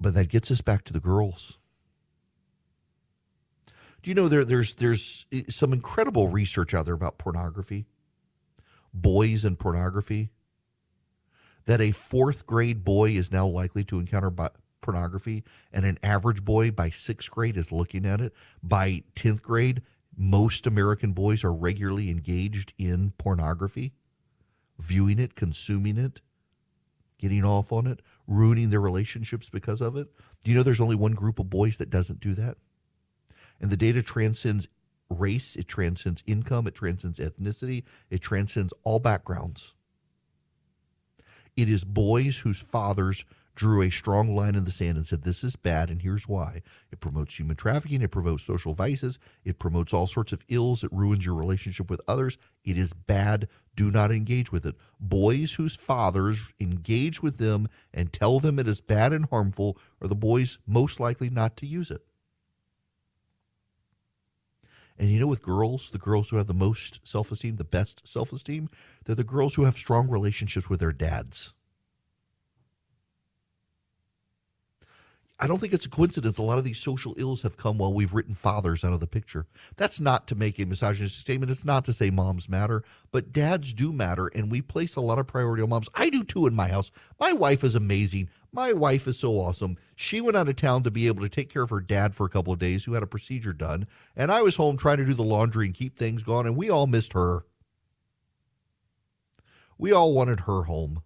But 0.00 0.14
that 0.14 0.28
gets 0.28 0.50
us 0.50 0.60
back 0.60 0.84
to 0.84 0.92
the 0.92 1.00
girls. 1.00 1.58
Do 4.02 4.10
you 4.10 4.14
know 4.14 4.28
there, 4.28 4.44
there's 4.44 4.74
there's 4.74 5.26
eh, 5.30 5.42
some 5.48 5.72
incredible 5.72 6.28
research 6.28 6.72
out 6.72 6.86
there 6.86 6.94
about 6.94 7.18
pornography, 7.18 7.86
boys 8.94 9.44
and 9.44 9.58
pornography. 9.58 10.30
That 11.66 11.82
a 11.82 11.90
fourth 11.90 12.46
grade 12.46 12.82
boy 12.82 13.10
is 13.10 13.30
now 13.30 13.46
likely 13.46 13.84
to 13.84 14.00
encounter 14.00 14.32
pornography, 14.80 15.44
and 15.72 15.84
an 15.84 15.98
average 16.02 16.44
boy 16.44 16.70
by 16.70 16.88
sixth 16.88 17.30
grade 17.30 17.58
is 17.58 17.70
looking 17.70 18.06
at 18.06 18.22
it. 18.22 18.32
By 18.62 19.02
tenth 19.14 19.42
grade, 19.42 19.82
most 20.20 20.66
American 20.66 21.14
boys 21.14 21.42
are 21.44 21.52
regularly 21.52 22.10
engaged 22.10 22.74
in 22.76 23.14
pornography, 23.16 23.94
viewing 24.78 25.18
it, 25.18 25.34
consuming 25.34 25.96
it, 25.96 26.20
getting 27.18 27.42
off 27.42 27.72
on 27.72 27.86
it, 27.86 28.00
ruining 28.26 28.68
their 28.68 28.82
relationships 28.82 29.48
because 29.48 29.80
of 29.80 29.96
it. 29.96 30.08
Do 30.44 30.50
you 30.50 30.56
know 30.58 30.62
there's 30.62 30.78
only 30.78 30.94
one 30.94 31.14
group 31.14 31.38
of 31.38 31.48
boys 31.48 31.78
that 31.78 31.88
doesn't 31.88 32.20
do 32.20 32.34
that? 32.34 32.58
And 33.62 33.70
the 33.70 33.78
data 33.78 34.02
transcends 34.02 34.68
race, 35.08 35.56
it 35.56 35.68
transcends 35.68 36.22
income, 36.26 36.66
it 36.66 36.74
transcends 36.74 37.18
ethnicity, 37.18 37.84
it 38.10 38.20
transcends 38.20 38.74
all 38.84 38.98
backgrounds. 38.98 39.74
It 41.56 41.70
is 41.70 41.82
boys 41.82 42.40
whose 42.40 42.60
fathers 42.60 43.24
drew 43.54 43.82
a 43.82 43.90
strong 43.90 44.34
line 44.34 44.54
in 44.54 44.64
the 44.64 44.70
sand 44.70 44.96
and 44.96 45.06
said, 45.06 45.22
This 45.22 45.44
is 45.44 45.56
bad, 45.56 45.90
and 45.90 46.02
here's 46.02 46.28
why. 46.28 46.62
It 46.90 47.00
promotes 47.00 47.38
human 47.38 47.56
trafficking, 47.56 48.02
it 48.02 48.10
promotes 48.10 48.44
social 48.44 48.72
vices, 48.72 49.18
it 49.44 49.58
promotes 49.58 49.92
all 49.92 50.06
sorts 50.06 50.32
of 50.32 50.44
ills, 50.48 50.82
it 50.84 50.92
ruins 50.92 51.24
your 51.24 51.34
relationship 51.34 51.90
with 51.90 52.00
others. 52.08 52.38
It 52.64 52.76
is 52.76 52.92
bad. 52.92 53.48
Do 53.76 53.90
not 53.90 54.10
engage 54.10 54.52
with 54.52 54.66
it. 54.66 54.76
Boys 54.98 55.54
whose 55.54 55.76
fathers 55.76 56.52
engage 56.60 57.22
with 57.22 57.38
them 57.38 57.68
and 57.92 58.12
tell 58.12 58.40
them 58.40 58.58
it 58.58 58.68
is 58.68 58.80
bad 58.80 59.12
and 59.12 59.26
harmful 59.26 59.78
are 60.00 60.08
the 60.08 60.14
boys 60.14 60.58
most 60.66 61.00
likely 61.00 61.30
not 61.30 61.56
to 61.58 61.66
use 61.66 61.90
it. 61.90 62.02
And 65.00 65.08
you 65.08 65.18
know, 65.18 65.26
with 65.26 65.40
girls, 65.40 65.88
the 65.90 65.98
girls 65.98 66.28
who 66.28 66.36
have 66.36 66.46
the 66.46 66.52
most 66.52 67.06
self 67.08 67.32
esteem, 67.32 67.56
the 67.56 67.64
best 67.64 68.06
self 68.06 68.34
esteem, 68.34 68.68
they're 69.04 69.14
the 69.14 69.24
girls 69.24 69.54
who 69.54 69.64
have 69.64 69.76
strong 69.78 70.10
relationships 70.10 70.68
with 70.68 70.80
their 70.80 70.92
dads. 70.92 71.54
I 75.42 75.46
don't 75.46 75.58
think 75.58 75.72
it's 75.72 75.86
a 75.86 75.90
coincidence. 75.90 76.36
A 76.36 76.42
lot 76.42 76.58
of 76.58 76.64
these 76.64 76.78
social 76.78 77.14
ills 77.16 77.40
have 77.42 77.56
come 77.56 77.78
while 77.78 77.94
we've 77.94 78.12
written 78.12 78.34
fathers 78.34 78.84
out 78.84 78.92
of 78.92 79.00
the 79.00 79.06
picture. 79.06 79.46
That's 79.76 79.98
not 79.98 80.26
to 80.26 80.34
make 80.34 80.58
a 80.58 80.66
misogynistic 80.66 81.18
statement. 81.18 81.50
It's 81.50 81.64
not 81.64 81.86
to 81.86 81.94
say 81.94 82.10
moms 82.10 82.46
matter, 82.46 82.84
but 83.10 83.32
dads 83.32 83.72
do 83.72 83.90
matter, 83.90 84.26
and 84.26 84.50
we 84.50 84.60
place 84.60 84.96
a 84.96 85.00
lot 85.00 85.18
of 85.18 85.26
priority 85.26 85.62
on 85.62 85.70
moms. 85.70 85.88
I 85.94 86.10
do 86.10 86.24
too 86.24 86.46
in 86.46 86.54
my 86.54 86.68
house. 86.68 86.90
My 87.18 87.32
wife 87.32 87.64
is 87.64 87.74
amazing. 87.74 88.28
My 88.52 88.74
wife 88.74 89.06
is 89.06 89.18
so 89.18 89.32
awesome. 89.32 89.78
She 89.96 90.20
went 90.20 90.36
out 90.36 90.48
of 90.48 90.56
town 90.56 90.82
to 90.82 90.90
be 90.90 91.06
able 91.06 91.22
to 91.22 91.28
take 91.30 91.50
care 91.50 91.62
of 91.62 91.70
her 91.70 91.80
dad 91.80 92.14
for 92.14 92.26
a 92.26 92.30
couple 92.30 92.52
of 92.52 92.58
days 92.58 92.84
who 92.84 92.92
had 92.92 93.02
a 93.02 93.06
procedure 93.06 93.54
done, 93.54 93.86
and 94.14 94.30
I 94.30 94.42
was 94.42 94.56
home 94.56 94.76
trying 94.76 94.98
to 94.98 95.06
do 95.06 95.14
the 95.14 95.22
laundry 95.22 95.64
and 95.64 95.74
keep 95.74 95.96
things 95.96 96.22
going, 96.22 96.46
and 96.46 96.56
we 96.56 96.68
all 96.68 96.86
missed 96.86 97.14
her. 97.14 97.46
We 99.78 99.92
all 99.92 100.12
wanted 100.12 100.40
her 100.40 100.64
home. 100.64 101.02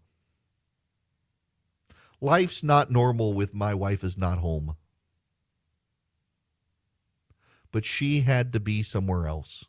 Life's 2.24 2.62
not 2.62 2.90
normal 2.90 3.34
with 3.34 3.52
my 3.52 3.74
wife 3.74 4.02
is 4.02 4.16
not 4.16 4.38
home. 4.38 4.76
But 7.70 7.84
she 7.84 8.22
had 8.22 8.50
to 8.54 8.60
be 8.60 8.82
somewhere 8.82 9.28
else. 9.28 9.66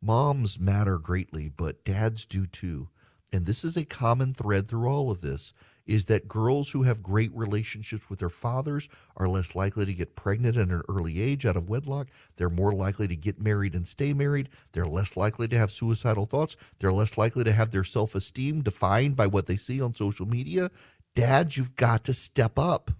Moms 0.00 0.58
matter 0.58 0.98
greatly, 0.98 1.50
but 1.50 1.84
dads 1.84 2.24
do 2.24 2.46
too. 2.46 2.88
And 3.30 3.44
this 3.44 3.62
is 3.62 3.76
a 3.76 3.84
common 3.84 4.32
thread 4.32 4.68
through 4.68 4.88
all 4.88 5.10
of 5.10 5.20
this 5.20 5.52
is 5.86 6.06
that 6.06 6.28
girls 6.28 6.70
who 6.70 6.82
have 6.84 7.02
great 7.02 7.30
relationships 7.34 8.08
with 8.08 8.20
their 8.20 8.28
fathers 8.28 8.88
are 9.16 9.28
less 9.28 9.54
likely 9.54 9.84
to 9.84 9.92
get 9.92 10.16
pregnant 10.16 10.56
at 10.56 10.68
an 10.68 10.82
early 10.88 11.20
age 11.20 11.44
out 11.44 11.56
of 11.56 11.68
wedlock. 11.68 12.08
They're 12.36 12.48
more 12.48 12.72
likely 12.72 13.06
to 13.08 13.16
get 13.16 13.40
married 13.40 13.74
and 13.74 13.86
stay 13.86 14.12
married. 14.12 14.48
They're 14.72 14.86
less 14.86 15.16
likely 15.16 15.48
to 15.48 15.58
have 15.58 15.70
suicidal 15.70 16.26
thoughts. 16.26 16.56
They're 16.78 16.92
less 16.92 17.18
likely 17.18 17.44
to 17.44 17.52
have 17.52 17.70
their 17.70 17.84
self 17.84 18.14
esteem 18.14 18.62
defined 18.62 19.16
by 19.16 19.26
what 19.26 19.46
they 19.46 19.56
see 19.56 19.80
on 19.80 19.94
social 19.94 20.26
media. 20.26 20.70
Dads, 21.14 21.56
you've 21.56 21.76
got 21.76 22.04
to 22.04 22.14
step 22.14 22.58
up. 22.58 22.90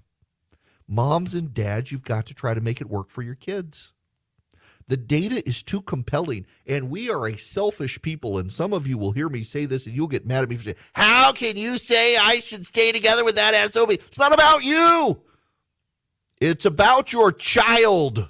Moms 0.86 1.34
and 1.34 1.54
dads, 1.54 1.90
you've 1.90 2.04
got 2.04 2.26
to 2.26 2.34
try 2.34 2.52
to 2.52 2.60
make 2.60 2.80
it 2.80 2.90
work 2.90 3.08
for 3.08 3.22
your 3.22 3.34
kids. 3.34 3.93
The 4.86 4.96
data 4.96 5.46
is 5.48 5.62
too 5.62 5.80
compelling, 5.80 6.46
and 6.66 6.90
we 6.90 7.10
are 7.10 7.26
a 7.26 7.38
selfish 7.38 8.02
people. 8.02 8.38
And 8.38 8.52
some 8.52 8.72
of 8.72 8.86
you 8.86 8.98
will 8.98 9.12
hear 9.12 9.28
me 9.28 9.42
say 9.42 9.64
this, 9.64 9.86
and 9.86 9.94
you'll 9.94 10.08
get 10.08 10.26
mad 10.26 10.42
at 10.42 10.48
me 10.48 10.56
for 10.56 10.64
saying, 10.64 10.76
How 10.92 11.32
can 11.32 11.56
you 11.56 11.78
say 11.78 12.16
I 12.16 12.40
should 12.40 12.66
stay 12.66 12.92
together 12.92 13.24
with 13.24 13.36
that 13.36 13.72
SOB? 13.72 13.92
It's 13.92 14.18
not 14.18 14.34
about 14.34 14.62
you, 14.62 15.22
it's 16.40 16.66
about 16.66 17.12
your 17.12 17.32
child. 17.32 18.28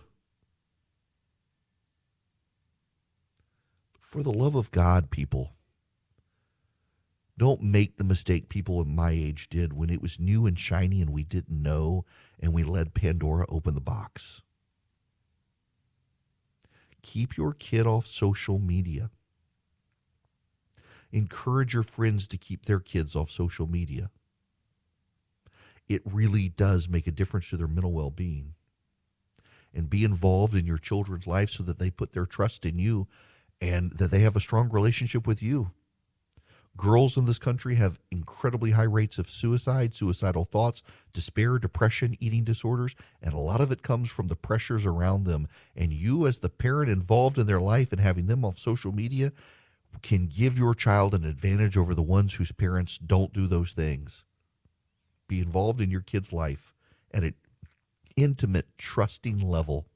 For 3.98 4.22
the 4.22 4.32
love 4.32 4.54
of 4.54 4.70
God, 4.70 5.10
people, 5.10 5.54
don't 7.36 7.62
make 7.62 7.96
the 7.96 8.04
mistake 8.04 8.48
people 8.48 8.78
of 8.78 8.86
my 8.86 9.10
age 9.10 9.48
did 9.48 9.72
when 9.72 9.90
it 9.90 10.00
was 10.00 10.20
new 10.20 10.46
and 10.46 10.56
shiny 10.56 11.02
and 11.02 11.10
we 11.10 11.24
didn't 11.24 11.60
know, 11.60 12.04
and 12.38 12.54
we 12.54 12.62
let 12.62 12.94
Pandora 12.94 13.44
open 13.48 13.74
the 13.74 13.80
box. 13.80 14.43
Keep 17.04 17.36
your 17.36 17.52
kid 17.52 17.86
off 17.86 18.06
social 18.06 18.58
media. 18.58 19.10
Encourage 21.12 21.74
your 21.74 21.82
friends 21.82 22.26
to 22.26 22.38
keep 22.38 22.64
their 22.64 22.80
kids 22.80 23.14
off 23.14 23.30
social 23.30 23.66
media. 23.66 24.10
It 25.86 26.00
really 26.06 26.48
does 26.48 26.88
make 26.88 27.06
a 27.06 27.12
difference 27.12 27.50
to 27.50 27.58
their 27.58 27.68
mental 27.68 27.92
well 27.92 28.10
being. 28.10 28.54
And 29.74 29.90
be 29.90 30.02
involved 30.02 30.54
in 30.54 30.64
your 30.64 30.78
children's 30.78 31.26
life 31.26 31.50
so 31.50 31.62
that 31.64 31.78
they 31.78 31.90
put 31.90 32.12
their 32.12 32.24
trust 32.24 32.64
in 32.64 32.78
you 32.78 33.06
and 33.60 33.92
that 33.98 34.10
they 34.10 34.20
have 34.20 34.34
a 34.34 34.40
strong 34.40 34.70
relationship 34.70 35.26
with 35.26 35.42
you. 35.42 35.72
Girls 36.76 37.16
in 37.16 37.26
this 37.26 37.38
country 37.38 37.76
have 37.76 38.00
incredibly 38.10 38.72
high 38.72 38.82
rates 38.82 39.18
of 39.18 39.28
suicide, 39.28 39.94
suicidal 39.94 40.44
thoughts, 40.44 40.82
despair, 41.12 41.58
depression, 41.58 42.16
eating 42.18 42.42
disorders, 42.42 42.96
and 43.22 43.32
a 43.32 43.38
lot 43.38 43.60
of 43.60 43.70
it 43.70 43.82
comes 43.82 44.10
from 44.10 44.26
the 44.26 44.34
pressures 44.36 44.84
around 44.84 45.24
them. 45.24 45.46
And 45.76 45.92
you, 45.92 46.26
as 46.26 46.40
the 46.40 46.50
parent 46.50 46.90
involved 46.90 47.38
in 47.38 47.46
their 47.46 47.60
life 47.60 47.92
and 47.92 48.00
having 48.00 48.26
them 48.26 48.44
off 48.44 48.58
social 48.58 48.90
media, 48.90 49.32
can 50.02 50.26
give 50.26 50.58
your 50.58 50.74
child 50.74 51.14
an 51.14 51.24
advantage 51.24 51.76
over 51.76 51.94
the 51.94 52.02
ones 52.02 52.34
whose 52.34 52.50
parents 52.50 52.98
don't 52.98 53.32
do 53.32 53.46
those 53.46 53.72
things. 53.72 54.24
Be 55.28 55.38
involved 55.38 55.80
in 55.80 55.92
your 55.92 56.00
kid's 56.00 56.32
life 56.32 56.74
at 57.12 57.22
an 57.22 57.34
intimate, 58.16 58.66
trusting 58.78 59.38
level. 59.38 59.86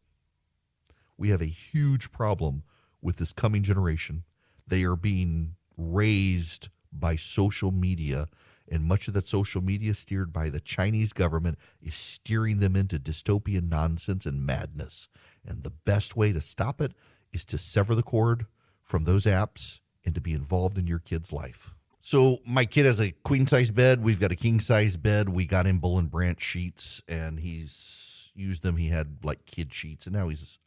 We 1.16 1.30
have 1.30 1.42
a 1.42 1.47
huge 1.47 2.12
problem 2.12 2.62
with 3.02 3.16
this 3.16 3.32
coming 3.32 3.64
generation. 3.64 4.23
They 4.66 4.85
are 4.85 4.97
being 4.97 5.56
raised 5.78 6.68
by 6.92 7.16
social 7.16 7.70
media, 7.70 8.26
and 8.70 8.85
much 8.85 9.08
of 9.08 9.14
that 9.14 9.26
social 9.26 9.62
media 9.62 9.94
steered 9.94 10.32
by 10.32 10.50
the 10.50 10.61
Chinese 10.61 11.14
government 11.14 11.58
is 11.80 11.94
steering 11.94 12.58
them 12.58 12.76
into 12.76 12.99
dystopian 12.99 13.70
nonsense 13.70 14.26
and 14.26 14.44
madness. 14.44 15.08
And 15.47 15.62
the 15.62 15.70
best 15.70 16.16
way 16.16 16.32
to 16.32 16.42
stop 16.42 16.80
it 16.80 16.92
is 17.32 17.44
to 17.47 17.58
sever 17.58 17.94
the 17.94 18.02
cord 18.02 18.47
from 18.82 19.04
those 19.04 19.25
apps 19.25 19.80
and 20.04 20.14
to 20.14 20.20
be 20.20 20.35
involved 20.35 20.76
in 20.76 20.87
your 20.87 20.99
kid's 20.99 21.32
life. 21.32 21.75
So 22.00 22.38
my 22.47 22.64
kid 22.64 22.87
has 22.87 23.00
a 23.00 23.12
queen 23.23 23.47
size 23.47 23.70
bed. 23.70 24.02
We've 24.02 24.20
got 24.20 24.32
a 24.32 24.37
king 24.37 24.61
size 24.61 24.97
bed. 24.97 25.28
We 25.28 25.47
got 25.47 25.66
him 25.66 25.78
Boll 25.78 25.99
and 25.99 26.11
Branch 26.11 26.40
sheets, 26.40 27.02
and 27.08 27.40
he's 27.40 28.30
used 28.35 28.62
them. 28.62 28.76
He 28.76 28.88
had 28.88 29.18
like 29.23 29.44
kid 29.47 29.73
sheets, 29.75 30.06
and 30.06 30.14
now 30.14 30.28
he's 30.28 30.58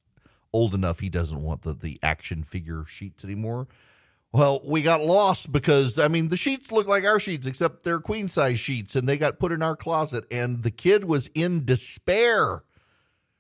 old 0.54 0.74
enough 0.74 1.00
he 1.00 1.10
doesn't 1.10 1.42
want 1.42 1.62
the 1.62 1.74
the 1.74 2.00
action 2.04 2.44
figure 2.44 2.86
sheets 2.86 3.24
anymore. 3.24 3.68
Well, 4.34 4.62
we 4.64 4.82
got 4.82 5.02
lost 5.02 5.52
because 5.52 6.00
I 6.00 6.08
mean 6.08 6.30
the 6.30 6.38
sheets 6.38 6.72
look 6.72 6.88
like 6.88 7.04
our 7.04 7.20
sheets, 7.20 7.46
except 7.46 7.84
they're 7.84 8.00
queen 8.00 8.30
size 8.30 8.60
sheets, 8.60 8.96
and 8.96 9.08
they 9.08 9.18
got 9.18 9.40
put 9.40 9.52
in 9.52 9.62
our 9.62 9.76
closet. 9.76 10.26
And 10.32 10.64
the 10.64 10.72
kid 10.72 11.04
was 11.04 11.30
in 11.36 11.66
despair. 11.66 12.64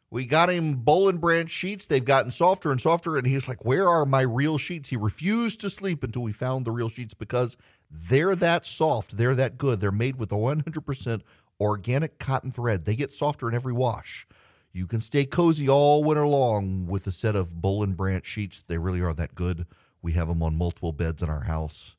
We 0.10 0.26
got 0.26 0.50
him 0.50 0.76
Boll 0.76 1.08
and 1.08 1.22
Branch 1.22 1.50
sheets. 1.50 1.88
They've 1.88 2.04
gotten 2.04 2.32
softer 2.32 2.72
and 2.72 2.82
softer, 2.82 3.16
and 3.16 3.26
he's 3.26 3.48
like, 3.48 3.64
"Where 3.64 3.88
are 3.88 4.06
my 4.06 4.22
real 4.22 4.58
sheets?" 4.58 4.90
He 4.90 4.98
refused 4.98 5.62
to 5.62 5.70
sleep 5.70 6.04
until 6.04 6.24
we 6.24 6.34
found 6.34 6.66
the 6.66 6.72
real 6.72 6.90
sheets 6.90 7.14
because 7.14 7.56
they're 7.90 8.36
that 8.36 8.66
soft, 8.66 9.16
they're 9.16 9.36
that 9.36 9.58
good. 9.58 9.80
They're 9.80 9.92
made 9.92 10.18
with 10.18 10.32
a 10.34 10.38
100% 10.38 11.22
organic 11.60 12.20
cotton 12.20 12.52
thread. 12.52 12.84
They 12.84 12.96
get 12.96 13.12
softer 13.12 13.48
in 13.48 13.56
every 13.56 13.74
wash. 13.74 14.28
You 14.74 14.88
can 14.88 15.00
stay 15.00 15.26
cozy 15.26 15.70
all 15.70 16.04
winter 16.04 16.26
long 16.26 16.86
with 16.86 17.08
a 17.08 17.12
set 17.12 17.36
of 17.36 17.62
Boll 17.62 17.84
and 17.84 17.96
Branch 17.96 18.26
sheets. 18.26 18.64
They 18.68 18.78
really 18.78 19.02
are 19.02 19.14
that 19.14 19.36
good. 19.36 19.66
We 20.02 20.14
have 20.14 20.28
them 20.28 20.42
on 20.42 20.58
multiple 20.58 20.92
beds 20.92 21.22
in 21.22 21.30
our 21.30 21.42
house. 21.42 21.96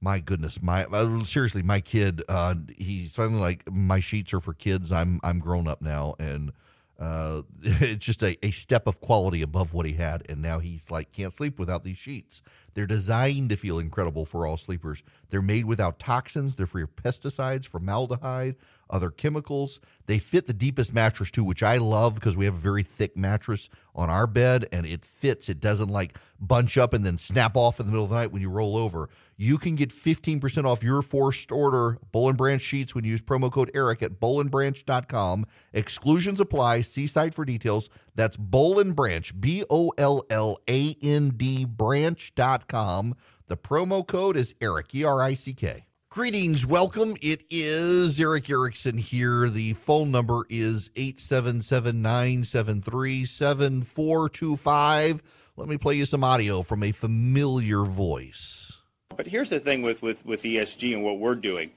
My 0.00 0.20
goodness, 0.20 0.62
my 0.62 0.84
uh, 0.84 1.24
seriously, 1.24 1.62
my 1.62 1.80
kid, 1.80 2.22
uh, 2.28 2.54
he's 2.76 3.14
finally 3.14 3.40
like 3.40 3.70
my 3.70 4.00
sheets 4.00 4.34
are 4.34 4.40
for 4.40 4.54
kids. 4.54 4.92
I'm 4.92 5.20
I'm 5.22 5.38
grown 5.38 5.66
up 5.66 5.80
now, 5.80 6.14
and 6.18 6.52
uh, 6.98 7.42
it's 7.62 8.04
just 8.04 8.22
a, 8.22 8.36
a 8.44 8.50
step 8.50 8.86
of 8.86 9.00
quality 9.00 9.42
above 9.42 9.72
what 9.72 9.86
he 9.86 9.94
had. 9.94 10.22
And 10.28 10.42
now 10.42 10.58
he's 10.58 10.90
like 10.90 11.12
can't 11.12 11.32
sleep 11.32 11.58
without 11.58 11.82
these 11.82 11.98
sheets. 11.98 12.42
They're 12.76 12.86
designed 12.86 13.48
to 13.48 13.56
feel 13.56 13.78
incredible 13.78 14.26
for 14.26 14.46
all 14.46 14.58
sleepers. 14.58 15.02
They're 15.30 15.40
made 15.40 15.64
without 15.64 15.98
toxins. 15.98 16.56
They're 16.56 16.66
free 16.66 16.82
of 16.82 16.94
pesticides, 16.94 17.66
formaldehyde, 17.66 18.56
other 18.90 19.08
chemicals. 19.08 19.80
They 20.04 20.18
fit 20.18 20.46
the 20.46 20.52
deepest 20.52 20.92
mattress 20.92 21.30
too, 21.30 21.42
which 21.42 21.62
I 21.62 21.78
love 21.78 22.16
because 22.16 22.36
we 22.36 22.44
have 22.44 22.54
a 22.54 22.58
very 22.58 22.82
thick 22.82 23.16
mattress 23.16 23.70
on 23.94 24.10
our 24.10 24.26
bed 24.26 24.66
and 24.72 24.84
it 24.84 25.06
fits. 25.06 25.48
It 25.48 25.58
doesn't 25.58 25.88
like 25.88 26.18
bunch 26.38 26.76
up 26.76 26.92
and 26.92 27.02
then 27.02 27.16
snap 27.16 27.56
off 27.56 27.80
in 27.80 27.86
the 27.86 27.92
middle 27.92 28.04
of 28.04 28.10
the 28.10 28.16
night 28.16 28.30
when 28.30 28.42
you 28.42 28.50
roll 28.50 28.76
over. 28.76 29.08
You 29.38 29.58
can 29.58 29.74
get 29.74 29.90
15% 29.90 30.64
off 30.64 30.82
your 30.82 31.02
forced 31.02 31.50
order 31.50 31.98
Boll 32.12 32.28
and 32.28 32.38
Branch 32.38 32.60
sheets 32.60 32.94
when 32.94 33.04
you 33.04 33.12
use 33.12 33.22
promo 33.22 33.50
code 33.50 33.70
Erick 33.74 34.02
at 34.02 34.20
bollandbranch.com. 34.20 35.46
Exclusions 35.72 36.40
apply. 36.40 36.82
See 36.82 37.06
site 37.06 37.34
for 37.34 37.44
details. 37.44 37.90
That's 38.14 38.36
Boll 38.36 38.78
and 38.78 38.94
Branch, 38.94 39.38
B 39.38 39.64
O 39.68 39.92
L 39.98 40.24
L 40.30 40.58
A 40.68 40.96
N 41.02 41.30
D 41.36 41.64
branch.com. 41.64 42.65
The 42.68 43.56
promo 43.56 44.06
code 44.06 44.36
is 44.36 44.54
Erick, 44.60 44.94
E 44.94 45.04
R 45.04 45.22
I 45.22 45.34
C 45.34 45.54
K. 45.54 45.86
Greetings, 46.08 46.66
welcome. 46.66 47.14
It 47.20 47.42
is 47.50 48.18
Erick 48.18 48.48
Erickson 48.48 48.96
here. 48.96 49.48
The 49.48 49.74
phone 49.74 50.10
number 50.10 50.46
is 50.48 50.90
877 50.96 52.00
973 52.00 53.24
7425. 53.24 55.22
Let 55.56 55.68
me 55.68 55.76
play 55.76 55.94
you 55.94 56.04
some 56.04 56.24
audio 56.24 56.62
from 56.62 56.82
a 56.82 56.92
familiar 56.92 57.84
voice. 57.84 58.80
But 59.16 59.26
here's 59.26 59.50
the 59.50 59.60
thing 59.60 59.82
with, 59.82 60.02
with, 60.02 60.24
with 60.24 60.42
ESG 60.42 60.94
and 60.94 61.02
what 61.02 61.18
we're 61.18 61.34
doing. 61.34 61.70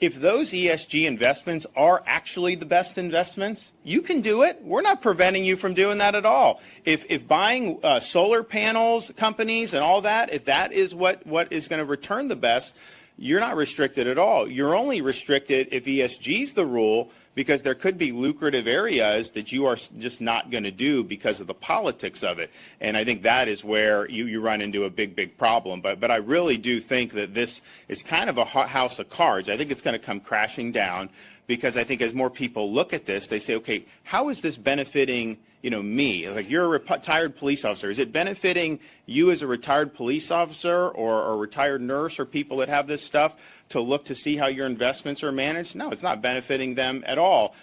If 0.00 0.20
those 0.20 0.52
ESG 0.52 1.06
investments 1.06 1.66
are 1.74 2.04
actually 2.06 2.54
the 2.54 2.66
best 2.66 2.98
investments, 2.98 3.72
you 3.82 4.00
can 4.00 4.20
do 4.20 4.42
it. 4.42 4.62
We're 4.62 4.82
not 4.82 5.02
preventing 5.02 5.44
you 5.44 5.56
from 5.56 5.74
doing 5.74 5.98
that 5.98 6.14
at 6.14 6.24
all. 6.24 6.60
If, 6.84 7.04
if 7.10 7.26
buying 7.26 7.80
uh, 7.82 7.98
solar 7.98 8.44
panels 8.44 9.10
companies 9.16 9.74
and 9.74 9.82
all 9.82 10.02
that, 10.02 10.32
if 10.32 10.44
that 10.44 10.72
is 10.72 10.94
what, 10.94 11.26
what 11.26 11.52
is 11.52 11.66
going 11.66 11.80
to 11.80 11.84
return 11.84 12.28
the 12.28 12.36
best, 12.36 12.76
you're 13.16 13.40
not 13.40 13.56
restricted 13.56 14.06
at 14.06 14.18
all. 14.18 14.48
You're 14.48 14.76
only 14.76 15.00
restricted 15.00 15.68
if 15.72 15.84
ESG 15.84 16.42
is 16.42 16.52
the 16.52 16.64
rule 16.64 17.10
because 17.38 17.62
there 17.62 17.76
could 17.76 17.96
be 17.96 18.10
lucrative 18.10 18.66
areas 18.66 19.30
that 19.30 19.52
you 19.52 19.64
are 19.64 19.76
just 19.76 20.20
not 20.20 20.50
going 20.50 20.64
to 20.64 20.72
do 20.72 21.04
because 21.04 21.38
of 21.38 21.46
the 21.46 21.54
politics 21.54 22.24
of 22.24 22.40
it. 22.40 22.50
And 22.80 22.96
I 22.96 23.04
think 23.04 23.22
that 23.22 23.46
is 23.46 23.62
where 23.62 24.10
you, 24.10 24.26
you 24.26 24.40
run 24.40 24.60
into 24.60 24.82
a 24.82 24.90
big, 24.90 25.14
big 25.14 25.38
problem. 25.38 25.80
But, 25.80 26.00
but 26.00 26.10
I 26.10 26.16
really 26.16 26.56
do 26.56 26.80
think 26.80 27.12
that 27.12 27.34
this 27.34 27.62
is 27.86 28.02
kind 28.02 28.28
of 28.28 28.38
a 28.38 28.44
house 28.44 28.98
of 28.98 29.08
cards. 29.08 29.48
I 29.48 29.56
think 29.56 29.70
it's 29.70 29.82
going 29.82 29.96
to 29.96 30.04
come 30.04 30.18
crashing 30.18 30.72
down 30.72 31.10
because 31.46 31.76
I 31.76 31.84
think 31.84 32.02
as 32.02 32.12
more 32.12 32.28
people 32.28 32.72
look 32.72 32.92
at 32.92 33.06
this, 33.06 33.28
they 33.28 33.38
say, 33.38 33.54
okay, 33.54 33.84
how 34.02 34.30
is 34.30 34.40
this 34.40 34.56
benefiting 34.56 35.38
you 35.62 35.70
know, 35.70 35.82
me, 35.82 36.28
like 36.28 36.48
you're 36.48 36.64
a 36.64 36.68
retired 36.68 37.34
police 37.34 37.64
officer. 37.64 37.90
Is 37.90 37.98
it 37.98 38.12
benefiting 38.12 38.78
you 39.06 39.32
as 39.32 39.42
a 39.42 39.46
retired 39.46 39.92
police 39.92 40.30
officer 40.30 40.88
or 40.88 41.32
a 41.32 41.36
retired 41.36 41.80
nurse 41.80 42.20
or 42.20 42.24
people 42.24 42.58
that 42.58 42.68
have 42.68 42.86
this 42.86 43.02
stuff 43.02 43.57
to 43.70 43.80
look 43.80 44.04
to 44.06 44.14
see 44.14 44.36
how 44.36 44.46
your 44.46 44.66
investments 44.66 45.22
are 45.22 45.32
managed? 45.32 45.76
No, 45.76 45.90
it's 45.90 46.02
not 46.02 46.22
benefiting 46.22 46.74
them 46.74 47.04
at 47.06 47.18
all. 47.18 47.54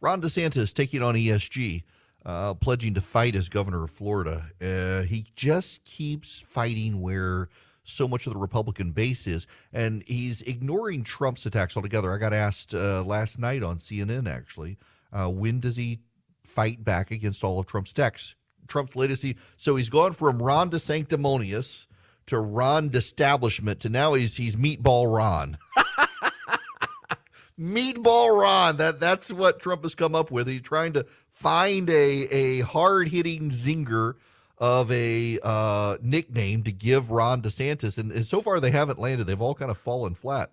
Ron 0.00 0.20
DeSantis 0.20 0.72
taking 0.74 1.02
on 1.02 1.14
ESG, 1.14 1.82
uh, 2.24 2.54
pledging 2.54 2.94
to 2.94 3.00
fight 3.00 3.34
as 3.34 3.48
governor 3.48 3.84
of 3.84 3.90
Florida. 3.90 4.50
Uh, 4.60 5.02
he 5.02 5.26
just 5.34 5.84
keeps 5.84 6.40
fighting 6.40 7.00
where 7.00 7.48
so 7.82 8.06
much 8.06 8.26
of 8.26 8.32
the 8.32 8.38
Republican 8.38 8.90
base 8.90 9.26
is, 9.26 9.46
and 9.72 10.02
he's 10.06 10.42
ignoring 10.42 11.04
Trump's 11.04 11.46
attacks 11.46 11.76
altogether. 11.76 12.12
I 12.12 12.18
got 12.18 12.32
asked 12.32 12.74
uh, 12.74 13.02
last 13.04 13.38
night 13.38 13.62
on 13.62 13.78
CNN 13.78 14.28
actually, 14.28 14.76
uh, 15.12 15.28
when 15.28 15.60
does 15.60 15.76
he 15.76 16.00
fight 16.44 16.84
back 16.84 17.10
against 17.10 17.44
all 17.44 17.58
of 17.58 17.66
Trump's 17.66 17.92
attacks? 17.92 18.34
Trump's 18.66 18.96
latest, 18.96 19.22
he, 19.22 19.36
so 19.56 19.76
he's 19.76 19.88
gone 19.88 20.12
from 20.12 20.42
Ron 20.42 20.70
DeSanctimonious 20.70 21.86
to 22.26 22.38
Ron 22.38 22.90
Establishment 22.92 23.80
to 23.80 23.88
now 23.88 24.14
he's 24.14 24.36
he's 24.36 24.56
Meatball 24.56 25.14
Ron. 25.14 25.58
Meatball 27.58 28.40
Ron. 28.40 28.76
That 28.76 29.00
that's 29.00 29.32
what 29.32 29.60
Trump 29.60 29.82
has 29.82 29.94
come 29.94 30.14
up 30.14 30.30
with. 30.30 30.46
He's 30.46 30.62
trying 30.62 30.92
to 30.94 31.04
find 31.28 31.88
a 31.90 31.92
a 32.28 32.60
hard 32.60 33.08
hitting 33.08 33.50
zinger 33.50 34.14
of 34.58 34.90
a 34.90 35.38
uh, 35.42 35.96
nickname 36.02 36.62
to 36.62 36.72
give 36.72 37.10
Ron 37.10 37.42
DeSantis, 37.42 37.98
and, 37.98 38.10
and 38.10 38.24
so 38.24 38.40
far 38.40 38.58
they 38.58 38.70
haven't 38.70 38.98
landed. 38.98 39.26
They've 39.26 39.40
all 39.40 39.54
kind 39.54 39.70
of 39.70 39.76
fallen 39.76 40.14
flat. 40.14 40.50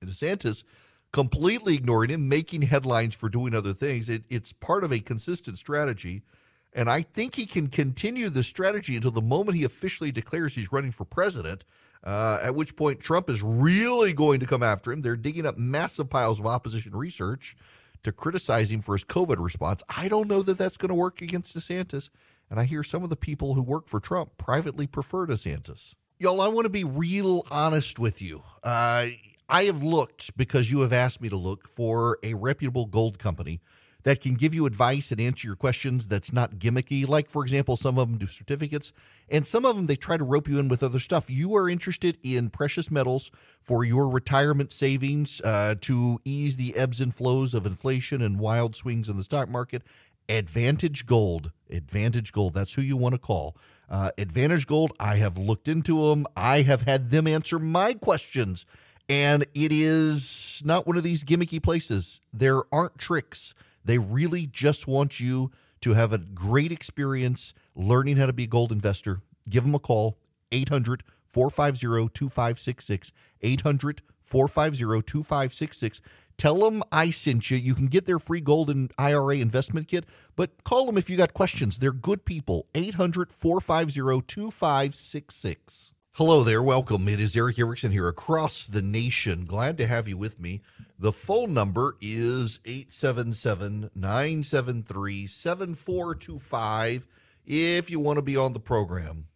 And 0.00 0.10
DeSantis 0.10 0.64
completely 1.12 1.74
ignoring 1.74 2.10
him, 2.10 2.28
making 2.28 2.62
headlines 2.62 3.14
for 3.14 3.28
doing 3.28 3.54
other 3.54 3.72
things. 3.72 4.08
It, 4.08 4.24
it's 4.28 4.52
part 4.52 4.84
of 4.84 4.92
a 4.92 5.00
consistent 5.00 5.58
strategy. 5.58 6.22
And 6.72 6.90
I 6.90 7.02
think 7.02 7.34
he 7.34 7.46
can 7.46 7.68
continue 7.68 8.28
the 8.28 8.42
strategy 8.42 8.94
until 8.94 9.10
the 9.10 9.22
moment 9.22 9.56
he 9.56 9.64
officially 9.64 10.12
declares 10.12 10.54
he's 10.54 10.70
running 10.70 10.92
for 10.92 11.04
president, 11.04 11.64
uh, 12.04 12.38
at 12.42 12.54
which 12.54 12.76
point 12.76 13.00
Trump 13.00 13.30
is 13.30 13.42
really 13.42 14.12
going 14.12 14.40
to 14.40 14.46
come 14.46 14.62
after 14.62 14.92
him. 14.92 15.00
They're 15.00 15.16
digging 15.16 15.46
up 15.46 15.56
massive 15.56 16.10
piles 16.10 16.38
of 16.38 16.46
opposition 16.46 16.94
research 16.94 17.56
to 18.02 18.12
criticize 18.12 18.70
him 18.70 18.80
for 18.80 18.94
his 18.94 19.04
COVID 19.04 19.36
response. 19.38 19.82
I 19.96 20.08
don't 20.08 20.28
know 20.28 20.42
that 20.42 20.58
that's 20.58 20.76
going 20.76 20.90
to 20.90 20.94
work 20.94 21.20
against 21.20 21.56
DeSantis. 21.56 22.10
And 22.50 22.58
I 22.58 22.64
hear 22.64 22.82
some 22.82 23.02
of 23.02 23.10
the 23.10 23.16
people 23.16 23.54
who 23.54 23.62
work 23.62 23.88
for 23.88 24.00
Trump 24.00 24.36
privately 24.38 24.86
prefer 24.86 25.26
DeSantis. 25.26 25.94
Y'all, 26.18 26.40
I 26.40 26.48
want 26.48 26.64
to 26.64 26.70
be 26.70 26.84
real 26.84 27.44
honest 27.50 27.98
with 27.98 28.22
you. 28.22 28.42
Uh, 28.62 29.08
I 29.48 29.64
have 29.64 29.82
looked 29.82 30.36
because 30.36 30.70
you 30.70 30.80
have 30.80 30.92
asked 30.92 31.20
me 31.20 31.28
to 31.28 31.36
look 31.36 31.68
for 31.68 32.18
a 32.22 32.34
reputable 32.34 32.86
gold 32.86 33.18
company 33.18 33.60
that 34.04 34.20
can 34.20 34.34
give 34.34 34.54
you 34.54 34.66
advice 34.66 35.10
and 35.10 35.20
answer 35.20 35.46
your 35.46 35.56
questions 35.56 36.08
that's 36.08 36.32
not 36.32 36.56
gimmicky. 36.56 37.06
Like, 37.08 37.28
for 37.28 37.42
example, 37.42 37.76
some 37.76 37.98
of 37.98 38.08
them 38.08 38.18
do 38.18 38.26
certificates, 38.26 38.92
and 39.28 39.46
some 39.46 39.64
of 39.64 39.76
them 39.76 39.86
they 39.86 39.96
try 39.96 40.16
to 40.16 40.24
rope 40.24 40.48
you 40.48 40.58
in 40.58 40.68
with 40.68 40.82
other 40.82 40.98
stuff. 40.98 41.28
You 41.28 41.54
are 41.56 41.68
interested 41.68 42.16
in 42.22 42.50
precious 42.50 42.90
metals 42.90 43.30
for 43.60 43.84
your 43.84 44.08
retirement 44.08 44.72
savings 44.72 45.40
uh, 45.42 45.74
to 45.82 46.20
ease 46.24 46.56
the 46.56 46.76
ebbs 46.76 47.00
and 47.00 47.14
flows 47.14 47.54
of 47.54 47.66
inflation 47.66 48.22
and 48.22 48.38
wild 48.38 48.76
swings 48.76 49.08
in 49.08 49.16
the 49.16 49.24
stock 49.24 49.48
market 49.48 49.82
Advantage 50.28 51.06
Gold. 51.06 51.52
Advantage 51.70 52.32
Gold. 52.32 52.54
That's 52.54 52.74
who 52.74 52.82
you 52.82 52.96
want 52.96 53.14
to 53.14 53.18
call. 53.18 53.56
Uh, 53.88 54.10
Advantage 54.18 54.66
Gold, 54.66 54.92
I 55.00 55.16
have 55.16 55.38
looked 55.38 55.68
into 55.68 56.08
them. 56.08 56.26
I 56.36 56.62
have 56.62 56.82
had 56.82 57.10
them 57.10 57.26
answer 57.26 57.58
my 57.58 57.94
questions. 57.94 58.66
And 59.08 59.46
it 59.54 59.72
is 59.72 60.62
not 60.64 60.86
one 60.86 60.98
of 60.98 61.02
these 61.02 61.24
gimmicky 61.24 61.62
places. 61.62 62.20
There 62.32 62.62
aren't 62.70 62.98
tricks. 62.98 63.54
They 63.88 63.96
really 63.96 64.44
just 64.44 64.86
want 64.86 65.18
you 65.18 65.50
to 65.80 65.94
have 65.94 66.12
a 66.12 66.18
great 66.18 66.70
experience 66.70 67.54
learning 67.74 68.18
how 68.18 68.26
to 68.26 68.34
be 68.34 68.44
a 68.44 68.46
gold 68.46 68.70
investor. 68.70 69.22
Give 69.48 69.64
them 69.64 69.74
a 69.74 69.78
call, 69.78 70.18
800 70.52 71.02
450 71.26 72.10
2566. 72.12 73.12
800 73.40 74.02
450 74.20 75.02
2566. 75.02 76.02
Tell 76.36 76.58
them 76.58 76.82
I 76.92 77.08
sent 77.08 77.50
you. 77.50 77.56
You 77.56 77.74
can 77.74 77.86
get 77.86 78.04
their 78.04 78.18
free 78.18 78.42
gold 78.42 78.68
and 78.68 78.92
IRA 78.98 79.36
investment 79.36 79.88
kit, 79.88 80.04
but 80.36 80.62
call 80.64 80.84
them 80.84 80.98
if 80.98 81.08
you 81.08 81.16
got 81.16 81.32
questions. 81.32 81.78
They're 81.78 81.90
good 81.90 82.26
people. 82.26 82.66
800 82.74 83.32
450 83.32 84.20
2566. 84.26 85.94
Hello 86.12 86.42
there. 86.42 86.62
Welcome. 86.62 87.08
It 87.08 87.20
is 87.20 87.34
Erick 87.34 87.58
Erickson 87.58 87.92
here 87.92 88.08
across 88.08 88.66
the 88.66 88.82
nation. 88.82 89.46
Glad 89.46 89.78
to 89.78 89.86
have 89.86 90.06
you 90.06 90.18
with 90.18 90.38
me. 90.38 90.60
The 90.98 91.12
phone 91.12 91.54
number 91.54 91.96
is 92.00 92.58
877 92.64 93.90
973 93.94 95.26
7425 95.28 97.06
if 97.46 97.90
you 97.90 98.00
want 98.00 98.16
to 98.16 98.22
be 98.22 98.36
on 98.36 98.52
the 98.52 98.58
program. 98.58 99.28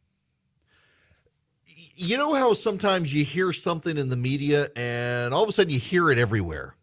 You 1.94 2.16
know 2.16 2.34
how 2.34 2.52
sometimes 2.52 3.14
you 3.14 3.24
hear 3.24 3.52
something 3.52 3.96
in 3.96 4.08
the 4.08 4.16
media 4.16 4.66
and 4.74 5.32
all 5.32 5.44
of 5.44 5.48
a 5.48 5.52
sudden 5.52 5.72
you 5.72 5.78
hear 5.78 6.10
it 6.10 6.18
everywhere? 6.18 6.74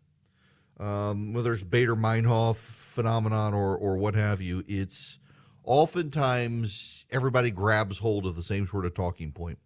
Um, 0.79 1.33
whether 1.33 1.51
it's 1.51 1.63
Baader 1.63 1.99
Meinhof 1.99 2.55
phenomenon 2.55 3.53
or, 3.53 3.75
or 3.75 3.97
what 3.97 4.15
have 4.15 4.39
you, 4.39 4.63
it's 4.65 5.19
oftentimes 5.65 7.03
everybody 7.11 7.51
grabs 7.51 7.97
hold 7.97 8.25
of 8.25 8.37
the 8.37 8.43
same 8.43 8.65
sort 8.65 8.85
of 8.85 8.93
talking 8.93 9.33
point 9.33 9.59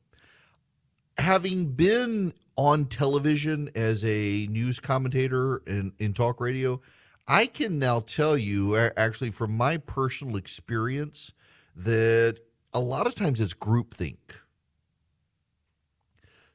having 1.17 1.67
been 1.73 2.33
on 2.55 2.85
television 2.85 3.69
as 3.75 4.03
a 4.05 4.47
news 4.47 4.79
commentator 4.79 5.57
in, 5.65 5.93
in 5.99 6.13
talk 6.13 6.39
radio, 6.39 6.79
I 7.27 7.45
can 7.45 7.79
now 7.79 8.01
tell 8.01 8.37
you, 8.37 8.75
actually, 8.77 9.31
from 9.31 9.55
my 9.55 9.77
personal 9.77 10.35
experience, 10.35 11.33
that 11.75 12.39
a 12.73 12.79
lot 12.79 13.07
of 13.07 13.15
times 13.15 13.39
it's 13.39 13.53
groupthink. 13.53 14.17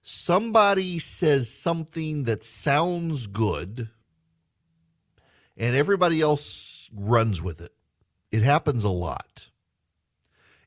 Somebody 0.02 0.98
says 0.98 1.50
something 1.50 2.24
that 2.24 2.44
sounds 2.44 3.26
good, 3.26 3.88
and 5.56 5.76
everybody 5.76 6.20
else 6.20 6.88
runs 6.94 7.42
with 7.42 7.60
it. 7.60 7.72
It 8.30 8.42
happens 8.42 8.84
a 8.84 8.90
lot. 8.90 9.50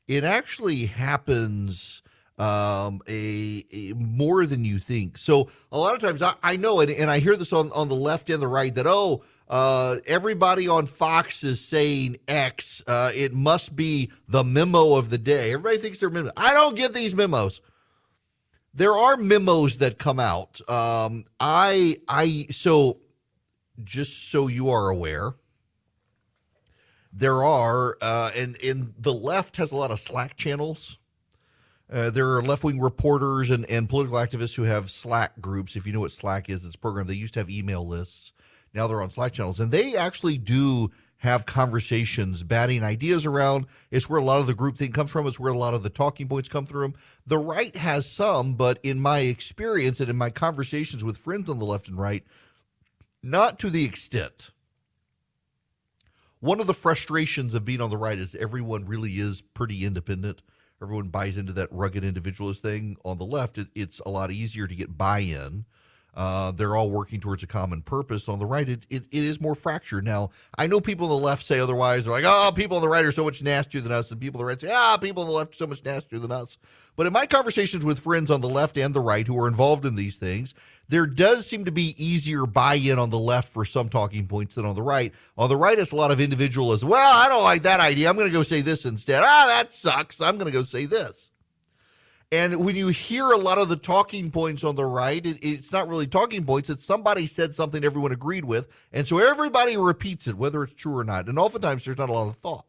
It 0.06 0.24
actually 0.24 0.86
happens 0.86 2.01
um, 2.42 3.00
a, 3.06 3.62
a, 3.72 3.92
more 3.94 4.46
than 4.46 4.64
you 4.64 4.80
think. 4.80 5.16
So 5.16 5.48
a 5.70 5.78
lot 5.78 5.94
of 5.94 6.00
times 6.00 6.22
I, 6.22 6.34
I 6.42 6.56
know 6.56 6.80
it, 6.80 6.90
and 6.90 7.08
I 7.08 7.20
hear 7.20 7.36
this 7.36 7.52
on, 7.52 7.70
on 7.70 7.88
the 7.88 7.94
left 7.94 8.30
and 8.30 8.42
the 8.42 8.48
right 8.48 8.74
that 8.74 8.86
oh, 8.88 9.22
uh, 9.48 9.96
everybody 10.06 10.66
on 10.66 10.86
Fox 10.86 11.44
is 11.44 11.64
saying 11.64 12.16
X. 12.26 12.82
Uh, 12.84 13.12
it 13.14 13.32
must 13.32 13.76
be 13.76 14.10
the 14.26 14.42
memo 14.42 14.96
of 14.96 15.10
the 15.10 15.18
day. 15.18 15.52
Everybody 15.52 15.78
thinks 15.78 16.00
they're 16.00 16.10
memos. 16.10 16.32
I 16.36 16.52
don't 16.52 16.74
get 16.74 16.92
these 16.92 17.14
memos. 17.14 17.60
There 18.74 18.92
are 18.92 19.16
memos 19.16 19.78
that 19.78 19.98
come 19.98 20.18
out. 20.18 20.60
Um, 20.68 21.24
I 21.38 21.98
I 22.08 22.46
so 22.50 22.98
just 23.84 24.30
so 24.30 24.48
you 24.48 24.70
are 24.70 24.88
aware, 24.88 25.34
there 27.12 27.44
are 27.44 27.98
uh, 28.00 28.30
and 28.34 28.56
and 28.64 28.94
the 28.98 29.12
left 29.12 29.58
has 29.58 29.70
a 29.70 29.76
lot 29.76 29.92
of 29.92 30.00
Slack 30.00 30.36
channels 30.36 30.98
uh, 31.92 32.10
there 32.10 32.36
are 32.36 32.42
left 32.42 32.64
wing 32.64 32.80
reporters 32.80 33.50
and, 33.50 33.68
and 33.68 33.88
political 33.88 34.16
activists 34.16 34.54
who 34.54 34.62
have 34.62 34.90
Slack 34.90 35.40
groups. 35.40 35.76
If 35.76 35.86
you 35.86 35.92
know 35.92 36.00
what 36.00 36.12
Slack 36.12 36.48
is, 36.48 36.64
it's 36.64 36.74
a 36.74 36.78
program. 36.78 37.06
They 37.06 37.14
used 37.14 37.34
to 37.34 37.40
have 37.40 37.50
email 37.50 37.86
lists. 37.86 38.32
Now 38.72 38.86
they're 38.86 39.02
on 39.02 39.10
Slack 39.10 39.32
channels. 39.32 39.60
And 39.60 39.70
they 39.70 39.94
actually 39.94 40.38
do 40.38 40.90
have 41.18 41.44
conversations, 41.44 42.42
batting 42.42 42.82
ideas 42.82 43.26
around. 43.26 43.66
It's 43.90 44.08
where 44.08 44.18
a 44.18 44.24
lot 44.24 44.40
of 44.40 44.46
the 44.46 44.54
group 44.54 44.76
thing 44.76 44.92
comes 44.92 45.10
from. 45.10 45.26
It's 45.26 45.38
where 45.38 45.52
a 45.52 45.58
lot 45.58 45.74
of 45.74 45.82
the 45.82 45.90
talking 45.90 46.28
points 46.28 46.48
come 46.48 46.66
from. 46.66 46.94
The 47.26 47.38
right 47.38 47.76
has 47.76 48.10
some, 48.10 48.54
but 48.54 48.78
in 48.82 48.98
my 48.98 49.20
experience 49.20 50.00
and 50.00 50.08
in 50.08 50.16
my 50.16 50.30
conversations 50.30 51.04
with 51.04 51.18
friends 51.18 51.50
on 51.50 51.58
the 51.58 51.66
left 51.66 51.88
and 51.88 51.98
right, 51.98 52.24
not 53.22 53.58
to 53.60 53.70
the 53.70 53.84
extent. 53.84 54.50
One 56.40 56.58
of 56.58 56.66
the 56.66 56.74
frustrations 56.74 57.54
of 57.54 57.64
being 57.64 57.80
on 57.80 57.90
the 57.90 57.96
right 57.96 58.18
is 58.18 58.34
everyone 58.34 58.86
really 58.86 59.12
is 59.12 59.42
pretty 59.42 59.84
independent 59.84 60.42
everyone 60.82 61.08
buys 61.08 61.36
into 61.36 61.52
that 61.52 61.68
rugged 61.70 62.04
individualist 62.04 62.62
thing. 62.62 62.96
On 63.04 63.16
the 63.16 63.24
left, 63.24 63.56
it, 63.58 63.68
it's 63.74 64.00
a 64.00 64.08
lot 64.08 64.30
easier 64.30 64.66
to 64.66 64.74
get 64.74 64.98
buy 64.98 65.20
in. 65.20 65.64
Uh, 66.14 66.52
they're 66.52 66.76
all 66.76 66.90
working 66.90 67.20
towards 67.20 67.42
a 67.42 67.46
common 67.46 67.80
purpose. 67.82 68.28
On 68.28 68.38
the 68.38 68.46
right, 68.46 68.68
it, 68.68 68.86
it, 68.90 69.04
it 69.10 69.24
is 69.24 69.40
more 69.40 69.54
fractured. 69.54 70.04
Now, 70.04 70.30
I 70.58 70.66
know 70.66 70.80
people 70.80 71.10
on 71.10 71.20
the 71.20 71.26
left 71.26 71.42
say 71.42 71.58
otherwise. 71.58 72.04
They're 72.04 72.12
like, 72.12 72.24
oh, 72.26 72.52
people 72.54 72.76
on 72.76 72.82
the 72.82 72.88
right 72.88 73.04
are 73.04 73.12
so 73.12 73.24
much 73.24 73.42
nastier 73.42 73.80
than 73.80 73.92
us. 73.92 74.10
And 74.10 74.20
people 74.20 74.40
on 74.40 74.46
the 74.46 74.48
right 74.48 74.60
say, 74.60 74.70
ah, 74.72 74.98
people 75.00 75.22
on 75.22 75.28
the 75.28 75.34
left 75.34 75.54
are 75.54 75.58
so 75.58 75.66
much 75.66 75.84
nastier 75.84 76.18
than 76.18 76.32
us. 76.32 76.58
But 76.94 77.06
in 77.06 77.12
my 77.14 77.24
conversations 77.24 77.84
with 77.84 77.98
friends 77.98 78.30
on 78.30 78.42
the 78.42 78.48
left 78.48 78.76
and 78.76 78.92
the 78.92 79.00
right 79.00 79.26
who 79.26 79.38
are 79.38 79.48
involved 79.48 79.86
in 79.86 79.96
these 79.96 80.18
things, 80.18 80.54
there 80.88 81.06
does 81.06 81.46
seem 81.46 81.64
to 81.64 81.72
be 81.72 81.94
easier 81.96 82.44
buy 82.44 82.74
in 82.74 82.98
on 82.98 83.08
the 83.08 83.18
left 83.18 83.48
for 83.48 83.64
some 83.64 83.88
talking 83.88 84.26
points 84.26 84.56
than 84.56 84.66
on 84.66 84.74
the 84.74 84.82
right. 84.82 85.14
On 85.38 85.48
the 85.48 85.56
right, 85.56 85.78
it's 85.78 85.92
a 85.92 85.96
lot 85.96 86.10
of 86.10 86.20
individualism. 86.20 86.90
Well, 86.90 87.24
I 87.24 87.28
don't 87.28 87.44
like 87.44 87.62
that 87.62 87.80
idea. 87.80 88.10
I'm 88.10 88.16
going 88.16 88.28
to 88.28 88.32
go 88.32 88.42
say 88.42 88.60
this 88.60 88.84
instead. 88.84 89.22
Ah, 89.24 89.46
that 89.48 89.72
sucks. 89.72 90.20
I'm 90.20 90.36
going 90.36 90.52
to 90.52 90.58
go 90.58 90.64
say 90.64 90.84
this. 90.84 91.31
And 92.32 92.64
when 92.64 92.74
you 92.76 92.88
hear 92.88 93.30
a 93.30 93.36
lot 93.36 93.58
of 93.58 93.68
the 93.68 93.76
talking 93.76 94.30
points 94.30 94.64
on 94.64 94.74
the 94.74 94.86
right, 94.86 95.24
it, 95.24 95.36
it's 95.42 95.70
not 95.70 95.86
really 95.86 96.06
talking 96.06 96.46
points. 96.46 96.70
It's 96.70 96.82
somebody 96.82 97.26
said 97.26 97.54
something 97.54 97.84
everyone 97.84 98.10
agreed 98.10 98.46
with. 98.46 98.68
And 98.90 99.06
so 99.06 99.18
everybody 99.18 99.76
repeats 99.76 100.26
it, 100.26 100.38
whether 100.38 100.64
it's 100.64 100.72
true 100.72 100.96
or 100.96 101.04
not. 101.04 101.28
And 101.28 101.38
oftentimes 101.38 101.84
there's 101.84 101.98
not 101.98 102.08
a 102.08 102.14
lot 102.14 102.28
of 102.28 102.36
thought. 102.36 102.64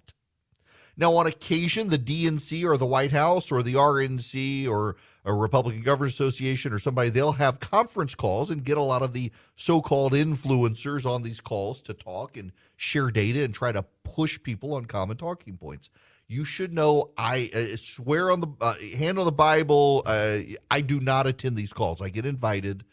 Now, 0.98 1.14
on 1.14 1.28
occasion, 1.28 1.90
the 1.90 1.98
DNC 1.98 2.66
or 2.66 2.78
the 2.78 2.86
White 2.86 3.14
House 3.14 3.54
or 3.54 3.64
the 3.64 3.76
RNC 3.76 4.68
or 4.68 4.98
a 5.24 5.34
Republican 5.34 5.82
Governors 5.82 6.14
Association 6.14 6.74
or 6.74 6.78
somebody, 6.78 7.10
they'll 7.10 7.32
have 7.32 7.62
conference 7.62 8.16
calls 8.16 8.52
and 8.52 8.66
get 8.66 8.78
a 8.78 8.82
lot 8.82 9.02
of 9.02 9.14
the 9.14 9.32
so 9.56 9.82
called 9.82 10.12
influencers 10.12 11.06
on 11.06 11.24
these 11.24 11.40
calls 11.40 11.82
to 11.84 11.94
talk 11.94 12.36
and 12.36 12.52
share 12.76 13.10
data 13.10 13.44
and 13.44 13.56
try 13.56 13.72
to 13.72 13.86
push 14.04 14.44
people 14.44 14.74
on 14.76 14.86
common 14.86 15.16
talking 15.16 15.58
points. 15.58 15.90
You 16.28 16.46
should 16.46 16.74
know, 16.74 17.12
I 17.18 17.50
uh, 17.54 17.76
swear 17.78 18.32
on 18.32 18.42
the 18.42 18.48
uh, 18.60 18.76
hand 18.98 19.20
on 19.20 19.26
the 19.26 19.32
Bible, 19.32 20.04
uh, 20.06 20.40
I 20.72 20.82
do 20.82 21.00
not 21.00 21.28
attend 21.28 21.56
these 21.56 21.74
calls. 21.74 22.02
I 22.02 22.10
get 22.10 22.26
invited. 22.26 22.84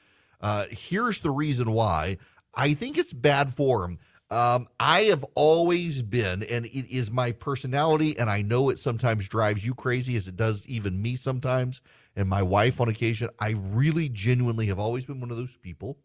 Uh, 0.40 0.66
here's 0.70 1.20
the 1.20 1.30
reason 1.30 1.72
why. 1.72 2.18
I 2.54 2.74
think 2.74 2.98
it's 2.98 3.12
bad 3.12 3.50
form 3.50 3.98
um, 4.30 4.68
I 4.78 5.02
have 5.04 5.24
always 5.34 6.02
been, 6.02 6.44
and 6.44 6.64
it 6.64 6.94
is 6.94 7.10
my 7.10 7.32
personality, 7.32 8.16
and 8.16 8.30
I 8.30 8.42
know 8.42 8.70
it 8.70 8.78
sometimes 8.78 9.28
drives 9.28 9.66
you 9.66 9.74
crazy 9.74 10.14
as 10.14 10.28
it 10.28 10.36
does 10.36 10.64
even 10.66 11.02
me 11.02 11.16
sometimes, 11.16 11.82
and 12.14 12.28
my 12.28 12.42
wife 12.42 12.80
on 12.80 12.88
occasion. 12.88 13.30
I 13.40 13.56
really 13.58 14.08
genuinely 14.08 14.66
have 14.66 14.78
always 14.78 15.04
been 15.04 15.20
one 15.20 15.32
of 15.32 15.36
those 15.36 15.56
people 15.56 15.98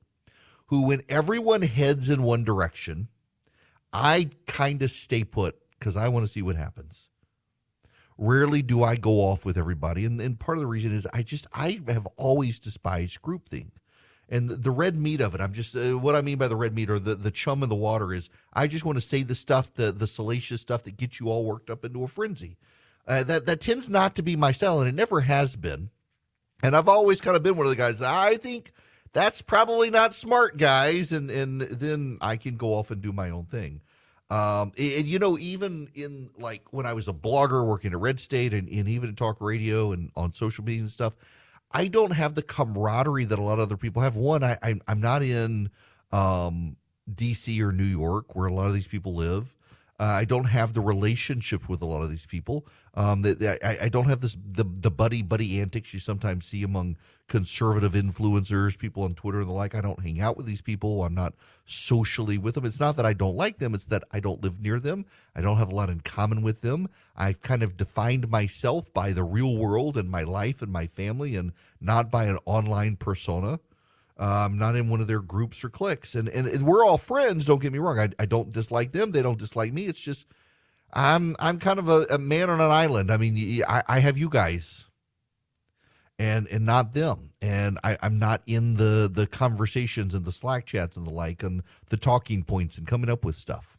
who, 0.67 0.87
when 0.87 1.01
everyone 1.07 1.61
heads 1.61 2.09
in 2.09 2.23
one 2.23 2.43
direction, 2.43 3.09
I 3.93 4.31
kind 4.47 4.81
of 4.81 4.89
stay 4.89 5.23
put 5.23 5.55
because 5.77 5.95
I 5.95 6.07
want 6.07 6.25
to 6.25 6.31
see 6.31 6.41
what 6.41 6.55
happens. 6.55 7.09
Rarely 8.17 8.61
do 8.61 8.81
I 8.81 8.95
go 8.95 9.19
off 9.19 9.43
with 9.43 9.57
everybody, 9.57 10.05
and, 10.05 10.21
and 10.21 10.39
part 10.39 10.57
of 10.57 10.61
the 10.61 10.67
reason 10.67 10.93
is 10.95 11.05
I 11.13 11.21
just 11.21 11.47
I 11.53 11.81
have 11.87 12.07
always 12.15 12.59
despised 12.59 13.21
groupthink 13.21 13.71
and 14.29 14.49
the, 14.49 14.71
red 14.71 14.95
meat 14.95 15.21
of 15.21 15.35
it. 15.35 15.41
I'm 15.41 15.53
just 15.53 15.75
uh, 15.75 15.97
what 15.99 16.15
I 16.15 16.21
mean 16.21 16.37
by 16.37 16.47
the 16.47 16.55
red 16.55 16.73
meat 16.73 16.89
or 16.89 16.99
the, 16.99 17.15
the 17.15 17.31
chum 17.31 17.63
in 17.63 17.69
the 17.69 17.75
water 17.75 18.13
is 18.13 18.29
I 18.53 18.67
just 18.67 18.85
want 18.85 18.97
to 18.97 19.01
say 19.01 19.23
the 19.23 19.35
stuff, 19.35 19.73
the 19.73 19.91
the 19.91 20.07
salacious 20.07 20.61
stuff 20.61 20.83
that 20.83 20.97
gets 20.97 21.19
you 21.19 21.29
all 21.29 21.45
worked 21.45 21.69
up 21.69 21.85
into 21.85 22.03
a 22.03 22.07
frenzy. 22.07 22.57
Uh, 23.07 23.23
that 23.23 23.45
that 23.45 23.59
tends 23.59 23.89
not 23.89 24.15
to 24.15 24.23
be 24.23 24.35
my 24.35 24.51
style, 24.51 24.79
and 24.79 24.89
it 24.89 24.95
never 24.95 25.21
has 25.21 25.55
been. 25.55 25.89
And 26.63 26.75
I've 26.75 26.87
always 26.87 27.21
kind 27.21 27.37
of 27.37 27.43
been 27.43 27.55
one 27.55 27.67
of 27.67 27.69
the 27.69 27.75
guys. 27.75 28.01
I 28.01 28.35
think 28.35 28.71
that's 29.13 29.41
probably 29.41 29.91
not 29.91 30.13
smart, 30.13 30.57
guys, 30.57 31.11
and 31.11 31.29
and 31.29 31.61
then 31.61 32.17
I 32.21 32.37
can 32.37 32.57
go 32.57 32.73
off 32.73 32.89
and 32.89 33.01
do 33.01 33.13
my 33.13 33.29
own 33.29 33.45
thing. 33.45 33.81
Um, 34.29 34.71
and 34.77 35.05
you 35.05 35.19
know, 35.19 35.37
even 35.37 35.89
in 35.93 36.29
like 36.37 36.63
when 36.71 36.85
I 36.85 36.93
was 36.93 37.07
a 37.07 37.13
blogger 37.13 37.65
working 37.65 37.91
at 37.91 37.99
Red 37.99 38.19
State, 38.19 38.53
and, 38.53 38.67
and 38.67 38.87
even 38.89 39.09
in 39.09 39.15
talk 39.15 39.39
radio 39.39 39.91
and 39.91 40.11
on 40.15 40.33
social 40.33 40.63
media 40.63 40.81
and 40.81 40.89
stuff 40.89 41.15
I 41.75 41.89
don't 41.89 42.13
have 42.13 42.35
the 42.35 42.41
camaraderie 42.41 43.25
that 43.25 43.37
a 43.37 43.41
lot 43.41 43.59
of 43.59 43.63
other 43.63 43.75
people 43.75 44.01
have. 44.01 44.15
One, 44.15 44.45
I, 44.45 44.57
I 44.63 44.75
am 44.87 45.01
not 45.01 45.21
in 45.21 45.69
um, 46.09 46.77
D.C. 47.13 47.61
or 47.61 47.73
New 47.73 47.83
York 47.83 48.33
where 48.33 48.47
a 48.47 48.53
lot 48.53 48.67
of 48.67 48.73
these 48.73 48.87
people 48.87 49.13
live. 49.13 49.53
Uh, 49.97 50.03
I 50.03 50.25
don't 50.25 50.45
have 50.45 50.73
the 50.73 50.81
relationship 50.81 51.69
with 51.69 51.81
a 51.81 51.85
lot 51.85 52.01
of 52.01 52.09
these 52.09 52.25
people. 52.25 52.65
Um, 52.95 53.23
I, 53.25 53.77
I, 53.83 53.89
don't 53.89 54.07
have 54.07 54.19
this 54.19 54.35
the 54.45 54.65
the 54.65 54.91
buddy 54.91 55.21
buddy 55.21 55.61
antics 55.61 55.93
you 55.93 56.01
sometimes 56.01 56.45
see 56.45 56.63
among 56.63 56.97
conservative 57.27 57.93
influencers, 57.93 58.77
people 58.77 59.03
on 59.03 59.15
Twitter 59.15 59.39
and 59.39 59.47
the 59.47 59.53
like. 59.53 59.73
I 59.73 59.81
don't 59.81 60.01
hang 60.01 60.19
out 60.19 60.35
with 60.35 60.45
these 60.45 60.61
people. 60.61 61.03
I'm 61.03 61.15
not 61.15 61.33
socially 61.65 62.37
with 62.37 62.55
them. 62.55 62.65
It's 62.65 62.79
not 62.79 62.97
that 62.97 63.05
I 63.05 63.13
don't 63.13 63.37
like 63.37 63.57
them. 63.57 63.73
It's 63.73 63.87
that 63.87 64.03
I 64.11 64.19
don't 64.19 64.43
live 64.43 64.61
near 64.61 64.79
them. 64.79 65.05
I 65.33 65.41
don't 65.41 65.57
have 65.57 65.71
a 65.71 65.75
lot 65.75 65.89
in 65.89 66.01
common 66.01 66.41
with 66.41 66.61
them. 66.61 66.89
I've 67.15 67.41
kind 67.41 67.63
of 67.63 67.77
defined 67.77 68.29
myself 68.29 68.93
by 68.93 69.11
the 69.11 69.23
real 69.23 69.57
world 69.57 69.95
and 69.97 70.09
my 70.09 70.23
life 70.23 70.61
and 70.61 70.71
my 70.71 70.87
family, 70.87 71.35
and 71.35 71.53
not 71.79 72.11
by 72.11 72.25
an 72.25 72.37
online 72.45 72.97
persona. 72.97 73.59
I'm 74.17 74.53
um, 74.53 74.57
not 74.57 74.77
in 74.77 74.89
one 74.89 75.01
of 75.01 75.07
their 75.07 75.21
groups 75.21 75.63
or 75.63 75.69
cliques. 75.69 76.15
And, 76.15 76.29
and 76.29 76.63
we're 76.63 76.85
all 76.85 76.97
friends. 76.97 77.45
Don't 77.45 77.61
get 77.61 77.73
me 77.73 77.79
wrong. 77.79 77.99
I, 77.99 78.09
I 78.17 78.25
don't 78.25 78.51
dislike 78.51 78.93
them. 78.93 79.11
They 79.11 79.21
don't 79.21 79.37
dislike 79.37 79.73
me. 79.73 79.87
It's 79.87 79.99
just 79.99 80.25
I'm 80.93 81.35
I'm 81.39 81.59
kind 81.59 81.79
of 81.79 81.89
a, 81.89 82.05
a 82.09 82.17
man 82.17 82.49
on 82.49 82.61
an 82.61 82.71
island. 82.71 83.11
I 83.11 83.17
mean, 83.17 83.63
I, 83.67 83.83
I 83.87 83.99
have 83.99 84.17
you 84.17 84.29
guys, 84.29 84.87
and 86.17 86.47
and 86.47 86.65
not 86.65 86.93
them. 86.93 87.31
And 87.41 87.77
I, 87.83 87.97
I'm 88.01 88.17
not 88.17 88.41
in 88.47 88.77
the 88.77 89.11
the 89.11 89.27
conversations 89.27 90.13
and 90.13 90.23
the 90.23 90.31
Slack 90.31 90.65
chats 90.65 90.95
and 90.95 91.05
the 91.05 91.11
like 91.11 91.43
and 91.43 91.63
the 91.89 91.97
talking 91.97 92.43
points 92.43 92.77
and 92.77 92.87
coming 92.87 93.09
up 93.09 93.25
with 93.25 93.35
stuff. 93.35 93.77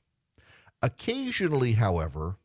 Occasionally, 0.83 1.72
however, 1.72 2.37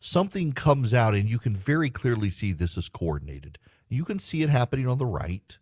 something 0.00 0.50
comes 0.50 0.92
out 0.92 1.14
and 1.14 1.30
you 1.30 1.38
can 1.38 1.54
very 1.54 1.90
clearly 1.90 2.30
see 2.30 2.52
this 2.52 2.76
is 2.76 2.88
coordinated. 2.88 3.58
You 3.88 4.04
can 4.04 4.18
see 4.18 4.42
it 4.42 4.48
happening 4.48 4.88
on 4.88 4.98
the 4.98 5.06
right 5.06 5.56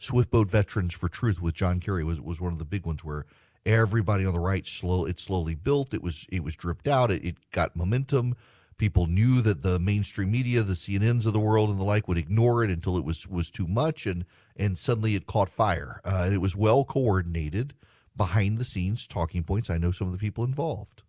Swift 0.00 0.30
Boat 0.30 0.50
Veterans 0.50 0.94
for 0.94 1.10
Truth 1.10 1.42
with 1.42 1.54
John 1.54 1.78
Kerry 1.78 2.04
was, 2.04 2.20
was 2.22 2.40
one 2.40 2.54
of 2.54 2.58
the 2.58 2.64
big 2.64 2.86
ones 2.86 3.04
where 3.04 3.26
everybody 3.66 4.24
on 4.24 4.32
the 4.32 4.40
right 4.40 4.66
slow 4.66 5.04
it 5.04 5.20
slowly 5.20 5.54
built. 5.54 5.92
It 5.92 6.02
was 6.02 6.26
it 6.30 6.42
was 6.42 6.56
dripped 6.56 6.88
out. 6.88 7.10
It, 7.10 7.22
it 7.22 7.50
got 7.52 7.76
momentum. 7.76 8.34
People 8.78 9.06
knew 9.06 9.42
that 9.42 9.62
the 9.62 9.78
mainstream 9.78 10.30
media, 10.30 10.62
the 10.62 10.72
CNNs 10.72 11.26
of 11.26 11.34
the 11.34 11.38
world 11.38 11.68
and 11.68 11.78
the 11.78 11.84
like, 11.84 12.08
would 12.08 12.16
ignore 12.16 12.64
it 12.64 12.70
until 12.70 12.96
it 12.96 13.04
was 13.04 13.28
was 13.28 13.50
too 13.50 13.68
much, 13.68 14.06
and 14.06 14.24
and 14.56 14.78
suddenly 14.78 15.14
it 15.14 15.26
caught 15.26 15.50
fire. 15.50 16.00
Uh, 16.02 16.30
it 16.32 16.40
was 16.40 16.56
well 16.56 16.82
coordinated 16.82 17.74
behind 18.16 18.56
the 18.56 18.64
scenes 18.64 19.06
talking 19.06 19.44
points. 19.44 19.68
I 19.68 19.76
know 19.76 19.90
some 19.90 20.06
of 20.06 20.14
the 20.14 20.18
people 20.18 20.44
involved 20.44 21.02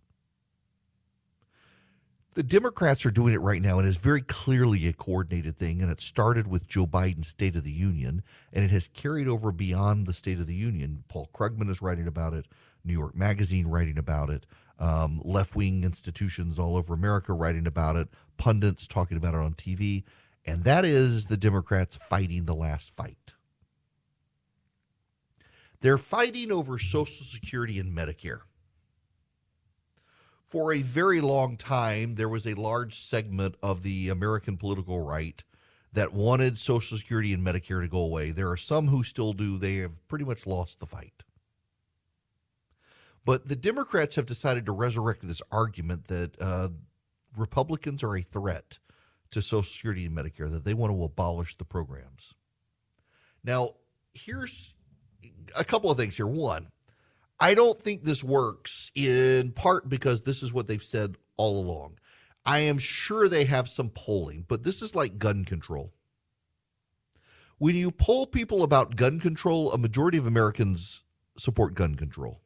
the 2.33 2.43
Democrats 2.43 3.05
are 3.05 3.11
doing 3.11 3.33
it 3.33 3.41
right 3.41 3.61
now, 3.61 3.77
and 3.77 3.87
it's 3.87 3.97
very 3.97 4.21
clearly 4.21 4.87
a 4.87 4.93
coordinated 4.93 5.57
thing. 5.57 5.81
And 5.81 5.91
it 5.91 6.01
started 6.01 6.47
with 6.47 6.67
Joe 6.67 6.85
Biden's 6.85 7.27
State 7.27 7.55
of 7.55 7.63
the 7.63 7.71
Union, 7.71 8.23
and 8.53 8.63
it 8.63 8.71
has 8.71 8.87
carried 8.87 9.27
over 9.27 9.51
beyond 9.51 10.07
the 10.07 10.13
State 10.13 10.39
of 10.39 10.47
the 10.47 10.55
Union. 10.55 11.03
Paul 11.09 11.29
Krugman 11.33 11.69
is 11.69 11.81
writing 11.81 12.07
about 12.07 12.33
it, 12.33 12.47
New 12.85 12.93
York 12.93 13.15
Magazine 13.15 13.67
writing 13.67 13.97
about 13.97 14.29
it, 14.29 14.45
um, 14.79 15.21
left 15.25 15.55
wing 15.55 15.83
institutions 15.83 16.57
all 16.57 16.77
over 16.77 16.93
America 16.93 17.33
writing 17.33 17.67
about 17.67 17.97
it, 17.97 18.07
pundits 18.37 18.87
talking 18.87 19.17
about 19.17 19.33
it 19.33 19.41
on 19.41 19.53
TV. 19.53 20.03
And 20.45 20.63
that 20.63 20.85
is 20.85 21.27
the 21.27 21.37
Democrats 21.37 21.97
fighting 21.97 22.45
the 22.45 22.55
last 22.55 22.89
fight. 22.89 23.33
They're 25.81 25.97
fighting 25.97 26.51
over 26.51 26.79
Social 26.79 27.25
Security 27.25 27.77
and 27.79 27.95
Medicare 27.95 28.41
for 30.51 30.73
a 30.73 30.81
very 30.81 31.21
long 31.21 31.55
time, 31.55 32.15
there 32.15 32.27
was 32.27 32.45
a 32.45 32.55
large 32.55 32.99
segment 32.99 33.55
of 33.63 33.83
the 33.83 34.09
American 34.09 34.57
political 34.57 34.99
right 34.99 35.41
that 35.93 36.11
wanted 36.11 36.57
Social 36.57 36.97
Security 36.97 37.33
and 37.33 37.41
Medicare 37.41 37.81
to 37.81 37.87
go 37.87 37.99
away. 37.99 38.31
There 38.31 38.49
are 38.49 38.57
some 38.57 38.89
who 38.89 39.01
still 39.05 39.31
do. 39.31 39.57
They 39.57 39.77
have 39.77 40.05
pretty 40.09 40.25
much 40.25 40.45
lost 40.45 40.81
the 40.81 40.85
fight. 40.85 41.23
But 43.23 43.47
the 43.47 43.55
Democrats 43.55 44.17
have 44.17 44.25
decided 44.25 44.65
to 44.65 44.73
resurrect 44.73 45.25
this 45.25 45.41
argument 45.53 46.07
that 46.07 46.35
uh, 46.41 46.69
Republicans 47.37 48.03
are 48.03 48.17
a 48.17 48.21
threat 48.21 48.77
to 49.31 49.41
Social 49.41 49.63
Security 49.63 50.05
and 50.05 50.17
Medicare, 50.17 50.51
that 50.51 50.65
they 50.65 50.73
want 50.73 50.91
to 50.91 51.01
abolish 51.01 51.55
the 51.55 51.63
programs. 51.63 52.33
Now, 53.41 53.75
here's 54.13 54.73
a 55.57 55.63
couple 55.63 55.89
of 55.89 55.97
things 55.97 56.17
here. 56.17 56.27
One, 56.27 56.71
I 57.41 57.55
don't 57.55 57.81
think 57.81 58.03
this 58.03 58.23
works 58.23 58.91
in 58.93 59.51
part 59.51 59.89
because 59.89 60.21
this 60.21 60.43
is 60.43 60.53
what 60.53 60.67
they've 60.67 60.81
said 60.81 61.15
all 61.37 61.59
along. 61.59 61.97
I 62.45 62.59
am 62.59 62.77
sure 62.77 63.27
they 63.27 63.45
have 63.45 63.67
some 63.67 63.89
polling, 63.89 64.45
but 64.47 64.61
this 64.61 64.83
is 64.83 64.95
like 64.95 65.17
gun 65.17 65.43
control. 65.43 65.91
When 67.57 67.75
you 67.75 67.89
poll 67.89 68.27
people 68.27 68.63
about 68.63 68.95
gun 68.95 69.19
control, 69.19 69.71
a 69.71 69.79
majority 69.79 70.19
of 70.19 70.27
Americans 70.27 71.03
support 71.35 71.73
gun 71.73 71.95
control. 71.95 72.41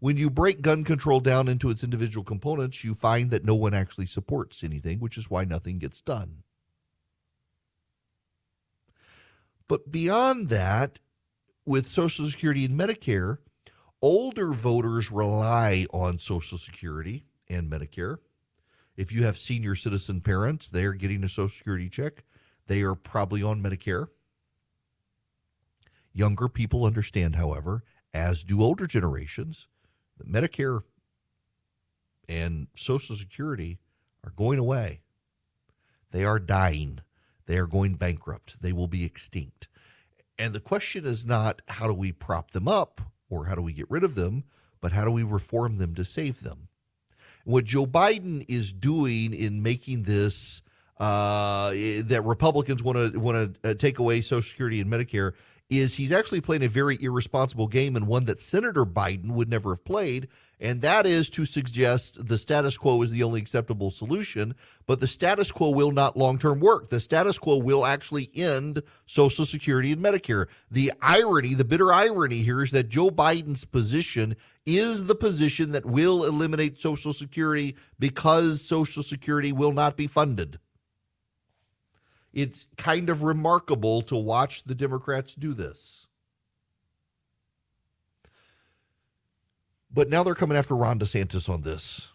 When 0.00 0.16
you 0.16 0.30
break 0.30 0.62
gun 0.62 0.82
control 0.82 1.20
down 1.20 1.48
into 1.48 1.68
its 1.68 1.84
individual 1.84 2.24
components, 2.24 2.82
you 2.82 2.94
find 2.94 3.30
that 3.30 3.44
no 3.44 3.54
one 3.54 3.74
actually 3.74 4.06
supports 4.06 4.64
anything, 4.64 5.00
which 5.00 5.18
is 5.18 5.28
why 5.28 5.44
nothing 5.44 5.78
gets 5.78 6.00
done. 6.00 6.44
But 9.66 9.90
beyond 9.90 10.48
that, 10.48 10.98
with 11.68 11.86
Social 11.86 12.26
Security 12.26 12.64
and 12.64 12.80
Medicare, 12.80 13.36
older 14.00 14.52
voters 14.52 15.12
rely 15.12 15.86
on 15.92 16.18
Social 16.18 16.56
Security 16.56 17.26
and 17.46 17.70
Medicare. 17.70 18.16
If 18.96 19.12
you 19.12 19.24
have 19.24 19.36
senior 19.36 19.74
citizen 19.74 20.22
parents, 20.22 20.70
they 20.70 20.84
are 20.84 20.94
getting 20.94 21.22
a 21.22 21.28
Social 21.28 21.50
Security 21.50 21.90
check. 21.90 22.24
They 22.68 22.80
are 22.80 22.94
probably 22.94 23.42
on 23.42 23.62
Medicare. 23.62 24.08
Younger 26.14 26.48
people 26.48 26.86
understand, 26.86 27.36
however, 27.36 27.84
as 28.14 28.44
do 28.44 28.62
older 28.62 28.86
generations, 28.86 29.68
that 30.16 30.26
Medicare 30.26 30.80
and 32.30 32.68
Social 32.76 33.14
Security 33.14 33.78
are 34.24 34.32
going 34.34 34.58
away. 34.58 35.02
They 36.12 36.24
are 36.24 36.40
dying. 36.40 37.00
They 37.44 37.58
are 37.58 37.66
going 37.66 37.94
bankrupt. 37.96 38.56
They 38.62 38.72
will 38.72 38.88
be 38.88 39.04
extinct. 39.04 39.68
And 40.38 40.54
the 40.54 40.60
question 40.60 41.04
is 41.04 41.24
not 41.24 41.62
how 41.68 41.86
do 41.86 41.94
we 41.94 42.12
prop 42.12 42.52
them 42.52 42.68
up 42.68 43.00
or 43.28 43.46
how 43.46 43.54
do 43.54 43.62
we 43.62 43.72
get 43.72 43.90
rid 43.90 44.04
of 44.04 44.14
them, 44.14 44.44
but 44.80 44.92
how 44.92 45.04
do 45.04 45.10
we 45.10 45.22
reform 45.22 45.76
them 45.76 45.94
to 45.96 46.04
save 46.04 46.42
them? 46.42 46.68
What 47.44 47.64
Joe 47.64 47.86
Biden 47.86 48.44
is 48.48 48.72
doing 48.72 49.34
in 49.34 49.62
making 49.62 50.04
this 50.04 50.62
uh, 50.98 51.70
that 51.70 52.22
Republicans 52.24 52.82
want 52.82 53.12
to 53.12 53.18
want 53.18 53.62
to 53.62 53.70
uh, 53.70 53.74
take 53.74 53.98
away 53.98 54.20
Social 54.20 54.48
Security 54.48 54.80
and 54.80 54.90
Medicare 54.90 55.32
is 55.70 55.96
he's 55.96 56.12
actually 56.12 56.40
playing 56.40 56.62
a 56.62 56.68
very 56.68 56.96
irresponsible 57.00 57.66
game 57.66 57.94
and 57.94 58.06
one 58.06 58.24
that 58.24 58.38
Senator 58.38 58.86
Biden 58.86 59.32
would 59.32 59.50
never 59.50 59.70
have 59.70 59.84
played, 59.84 60.28
and 60.60 60.80
that 60.80 61.06
is 61.06 61.28
to 61.30 61.44
suggest 61.44 62.26
the 62.26 62.38
status 62.38 62.78
quo 62.78 63.02
is 63.02 63.10
the 63.10 63.22
only 63.22 63.40
acceptable 63.40 63.90
solution. 63.90 64.54
But 64.86 65.00
the 65.00 65.06
status 65.06 65.52
quo 65.52 65.70
will 65.70 65.92
not 65.92 66.16
long 66.16 66.38
term 66.38 66.60
work. 66.60 66.88
The 66.88 67.00
status 67.00 67.38
quo 67.38 67.58
will 67.58 67.84
actually 67.84 68.30
end 68.34 68.82
Social 69.06 69.44
Security 69.44 69.92
and 69.92 70.02
Medicare. 70.02 70.46
The 70.70 70.92
irony, 71.02 71.54
the 71.54 71.64
bitter 71.64 71.92
irony 71.92 72.38
here 72.38 72.62
is 72.62 72.70
that 72.70 72.88
Joe 72.88 73.10
Biden's 73.10 73.64
position 73.66 74.36
is 74.64 75.06
the 75.06 75.14
position 75.14 75.72
that 75.72 75.84
will 75.84 76.24
eliminate 76.24 76.80
Social 76.80 77.12
Security 77.12 77.76
because 77.98 78.62
Social 78.62 79.02
Security 79.02 79.52
will 79.52 79.72
not 79.72 79.96
be 79.96 80.06
funded 80.06 80.58
it's 82.38 82.68
kind 82.76 83.10
of 83.10 83.24
remarkable 83.24 84.00
to 84.02 84.16
watch 84.16 84.62
the 84.62 84.74
Democrats 84.74 85.34
do 85.34 85.52
this. 85.52 86.06
But 89.92 90.08
now 90.08 90.22
they're 90.22 90.36
coming 90.36 90.56
after 90.56 90.76
Ron 90.76 91.00
DeSantis 91.00 91.48
on 91.48 91.62
this. 91.62 92.10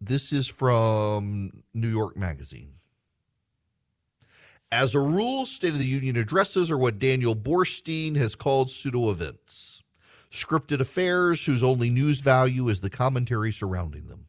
This 0.00 0.34
is 0.34 0.46
from 0.46 1.62
New 1.72 1.88
York 1.88 2.16
Magazine. 2.16 2.74
As 4.70 4.94
a 4.94 5.00
rule, 5.00 5.46
State 5.46 5.72
of 5.72 5.78
the 5.78 5.86
Union 5.86 6.16
addresses 6.16 6.70
are 6.70 6.76
what 6.76 6.98
Daniel 6.98 7.34
Boorstin 7.34 8.16
has 8.16 8.34
called 8.34 8.70
pseudo 8.70 9.10
events, 9.10 9.82
scripted 10.30 10.80
affairs 10.80 11.46
whose 11.46 11.62
only 11.62 11.88
news 11.88 12.20
value 12.20 12.68
is 12.68 12.82
the 12.82 12.90
commentary 12.90 13.50
surrounding 13.50 14.08
them. 14.08 14.27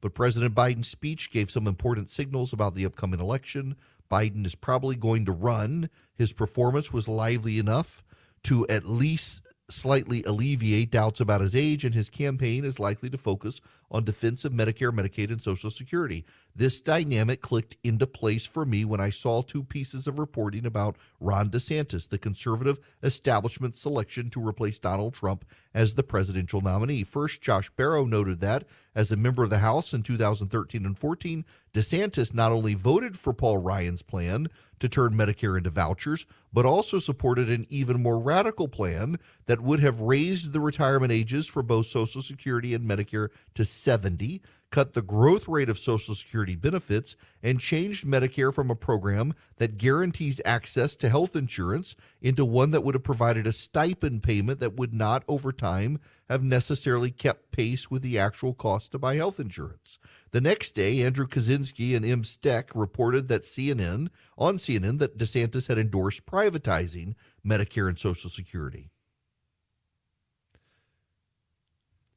But 0.00 0.14
President 0.14 0.54
Biden's 0.54 0.88
speech 0.88 1.30
gave 1.30 1.50
some 1.50 1.66
important 1.66 2.10
signals 2.10 2.52
about 2.52 2.74
the 2.74 2.86
upcoming 2.86 3.20
election. 3.20 3.76
Biden 4.10 4.46
is 4.46 4.54
probably 4.54 4.96
going 4.96 5.24
to 5.26 5.32
run. 5.32 5.90
His 6.14 6.32
performance 6.32 6.92
was 6.92 7.08
lively 7.08 7.58
enough 7.58 8.02
to 8.44 8.66
at 8.68 8.86
least 8.86 9.42
slightly 9.70 10.22
alleviate 10.24 10.90
doubts 10.90 11.20
about 11.20 11.40
his 11.40 11.54
age, 11.54 11.84
and 11.84 11.94
his 11.94 12.08
campaign 12.08 12.64
is 12.64 12.78
likely 12.78 13.10
to 13.10 13.18
focus 13.18 13.60
on 13.90 14.04
defense 14.04 14.44
of 14.44 14.52
Medicare, 14.52 14.92
Medicaid, 14.92 15.30
and 15.30 15.40
Social 15.40 15.70
Security. 15.70 16.24
This 16.54 16.80
dynamic 16.80 17.40
clicked 17.40 17.76
into 17.84 18.06
place 18.06 18.44
for 18.44 18.66
me 18.66 18.84
when 18.84 19.00
I 19.00 19.10
saw 19.10 19.42
two 19.42 19.62
pieces 19.62 20.06
of 20.06 20.18
reporting 20.18 20.66
about 20.66 20.96
Ron 21.20 21.50
DeSantis, 21.50 22.08
the 22.08 22.18
conservative 22.18 22.80
establishment 23.02 23.74
selection 23.76 24.28
to 24.30 24.46
replace 24.46 24.78
Donald 24.78 25.14
Trump 25.14 25.44
as 25.72 25.94
the 25.94 26.02
presidential 26.02 26.60
nominee. 26.60 27.04
First, 27.04 27.40
Josh 27.40 27.70
Barro 27.78 28.08
noted 28.08 28.40
that 28.40 28.64
as 28.94 29.12
a 29.12 29.16
member 29.16 29.44
of 29.44 29.50
the 29.50 29.58
House 29.58 29.92
in 29.92 30.02
2013 30.02 30.84
and 30.84 30.98
14, 30.98 31.44
DeSantis 31.72 32.34
not 32.34 32.50
only 32.50 32.74
voted 32.74 33.16
for 33.16 33.32
Paul 33.32 33.58
Ryan's 33.58 34.02
plan 34.02 34.48
to 34.80 34.88
turn 34.88 35.12
Medicare 35.12 35.56
into 35.56 35.70
vouchers, 35.70 36.26
but 36.52 36.66
also 36.66 36.98
supported 36.98 37.48
an 37.50 37.66
even 37.68 38.02
more 38.02 38.18
radical 38.18 38.66
plan 38.66 39.18
that 39.46 39.60
would 39.60 39.80
have 39.80 40.00
raised 40.00 40.52
the 40.52 40.60
retirement 40.60 41.12
ages 41.12 41.46
for 41.46 41.62
both 41.62 41.86
Social 41.86 42.22
Security 42.22 42.74
and 42.74 42.88
Medicare 42.88 43.28
to 43.54 43.64
70, 43.78 44.42
cut 44.70 44.92
the 44.92 45.02
growth 45.02 45.48
rate 45.48 45.68
of 45.68 45.78
Social 45.78 46.14
Security 46.14 46.54
benefits, 46.54 47.16
and 47.42 47.60
changed 47.60 48.06
Medicare 48.06 48.52
from 48.52 48.70
a 48.70 48.76
program 48.76 49.34
that 49.56 49.78
guarantees 49.78 50.40
access 50.44 50.96
to 50.96 51.08
health 51.08 51.34
insurance 51.34 51.94
into 52.20 52.44
one 52.44 52.70
that 52.72 52.82
would 52.82 52.94
have 52.94 53.02
provided 53.02 53.46
a 53.46 53.52
stipend 53.52 54.22
payment 54.22 54.60
that 54.60 54.76
would 54.76 54.92
not, 54.92 55.24
over 55.26 55.52
time, 55.52 55.98
have 56.28 56.42
necessarily 56.42 57.10
kept 57.10 57.50
pace 57.50 57.90
with 57.90 58.02
the 58.02 58.18
actual 58.18 58.52
cost 58.52 58.92
to 58.92 58.98
buy 58.98 59.16
health 59.16 59.40
insurance. 59.40 59.98
The 60.32 60.40
next 60.40 60.72
day, 60.72 61.02
Andrew 61.02 61.26
Kaczynski 61.26 61.96
and 61.96 62.04
Em 62.04 62.24
Steck 62.24 62.70
reported 62.74 63.28
that 63.28 63.42
CNN, 63.42 64.08
on 64.36 64.56
CNN, 64.56 64.98
that 64.98 65.16
DeSantis 65.16 65.68
had 65.68 65.78
endorsed 65.78 66.26
privatizing 66.26 67.14
Medicare 67.46 67.88
and 67.88 67.98
Social 67.98 68.28
Security. 68.28 68.90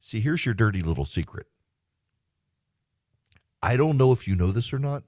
See, 0.04 0.18
here's 0.18 0.44
your 0.44 0.54
dirty 0.54 0.82
little 0.82 1.04
secret. 1.04 1.46
I 3.62 3.76
don't 3.76 3.96
know 3.96 4.10
if 4.10 4.26
you 4.26 4.34
know 4.34 4.50
this 4.50 4.72
or 4.72 4.80
not, 4.80 5.04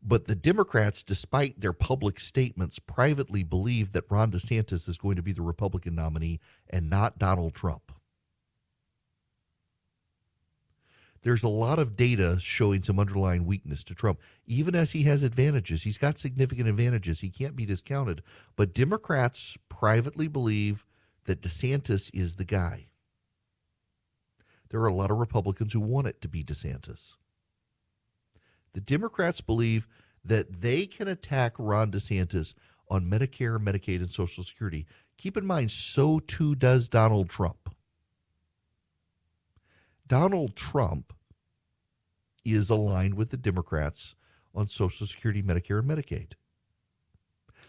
but 0.00 0.26
the 0.26 0.36
Democrats, 0.36 1.02
despite 1.02 1.60
their 1.60 1.72
public 1.72 2.20
statements, 2.20 2.78
privately 2.78 3.42
believe 3.42 3.90
that 3.90 4.04
Ron 4.08 4.30
DeSantis 4.30 4.88
is 4.88 4.96
going 4.96 5.16
to 5.16 5.24
be 5.24 5.32
the 5.32 5.42
Republican 5.42 5.96
nominee 5.96 6.38
and 6.70 6.88
not 6.88 7.18
Donald 7.18 7.52
Trump. 7.52 7.90
There's 11.22 11.42
a 11.42 11.48
lot 11.48 11.80
of 11.80 11.96
data 11.96 12.38
showing 12.38 12.84
some 12.84 13.00
underlying 13.00 13.44
weakness 13.44 13.82
to 13.84 13.94
Trump, 13.94 14.20
even 14.46 14.76
as 14.76 14.92
he 14.92 15.02
has 15.02 15.24
advantages. 15.24 15.82
He's 15.82 15.98
got 15.98 16.16
significant 16.16 16.68
advantages. 16.68 17.22
He 17.22 17.30
can't 17.30 17.56
be 17.56 17.66
discounted. 17.66 18.22
But 18.54 18.72
Democrats 18.72 19.58
privately 19.68 20.28
believe 20.28 20.86
that 21.24 21.42
DeSantis 21.42 22.08
is 22.14 22.36
the 22.36 22.44
guy. 22.44 22.86
There 24.74 24.82
are 24.82 24.88
a 24.88 24.92
lot 24.92 25.12
of 25.12 25.18
Republicans 25.18 25.72
who 25.72 25.78
want 25.78 26.08
it 26.08 26.20
to 26.22 26.26
be 26.26 26.42
DeSantis. 26.42 27.14
The 28.72 28.80
Democrats 28.80 29.40
believe 29.40 29.86
that 30.24 30.62
they 30.62 30.86
can 30.86 31.06
attack 31.06 31.52
Ron 31.60 31.92
DeSantis 31.92 32.54
on 32.90 33.08
Medicare, 33.08 33.62
Medicaid, 33.62 33.98
and 33.98 34.10
Social 34.10 34.42
Security. 34.42 34.84
Keep 35.16 35.36
in 35.36 35.46
mind, 35.46 35.70
so 35.70 36.18
too 36.18 36.56
does 36.56 36.88
Donald 36.88 37.30
Trump. 37.30 37.72
Donald 40.08 40.56
Trump 40.56 41.12
is 42.44 42.68
aligned 42.68 43.14
with 43.14 43.30
the 43.30 43.36
Democrats 43.36 44.16
on 44.56 44.66
Social 44.66 45.06
Security, 45.06 45.40
Medicare, 45.40 45.78
and 45.78 45.88
Medicaid. 45.88 46.32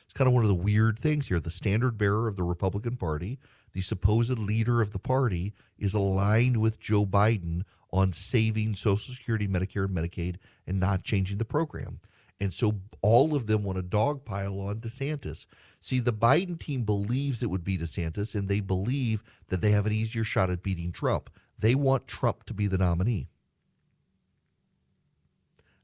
It's 0.06 0.14
kind 0.16 0.28
of 0.28 0.34
one 0.34 0.44
of 0.44 0.50
the 0.50 0.56
weird 0.56 0.98
things 0.98 1.28
here. 1.28 1.40
The 1.40 1.52
standard 1.52 2.00
bearer 2.00 2.28
of 2.28 2.36
the 2.36 2.42
Republican 2.42 2.98
Party, 2.98 3.38
the 3.76 3.82
supposed 3.82 4.40
leader 4.40 4.82
of 4.82 4.92
the 4.92 5.00
party, 5.00 5.54
is 5.78 5.94
aligned 5.94 6.56
with 6.62 6.80
Joe 6.80 7.06
Biden 7.06 7.64
on 7.92 8.14
saving 8.14 8.74
Social 8.74 9.14
Security, 9.14 9.50
Medicare, 9.50 9.84
and 9.84 9.94
Medicaid 9.94 10.38
and 10.66 10.80
not 10.80 11.04
changing 11.04 11.40
the 11.40 11.46
program. 11.46 12.00
And 12.40 12.54
so 12.54 12.76
all 13.02 13.36
of 13.36 13.48
them 13.48 13.64
want 13.64 13.76
to 13.76 13.84
dogpile 13.84 14.66
on 14.66 14.80
DeSantis. 14.80 15.46
See, 15.82 16.00
the 16.00 16.14
Biden 16.14 16.58
team 16.58 16.84
believes 16.84 17.44
it 17.44 17.50
would 17.50 17.66
be 17.66 17.78
DeSantis, 17.78 18.34
and 18.34 18.48
they 18.48 18.62
believe 18.62 19.22
that 19.48 19.60
they 19.60 19.72
have 19.72 19.86
an 19.86 19.92
easier 19.92 20.24
shot 20.24 20.50
at 20.50 20.64
beating 20.64 20.94
Trump. 20.94 21.30
They 21.60 21.76
want 21.76 22.08
Trump 22.08 22.46
to 22.46 22.54
be 22.54 22.68
the 22.68 22.78
nominee. 22.78 23.28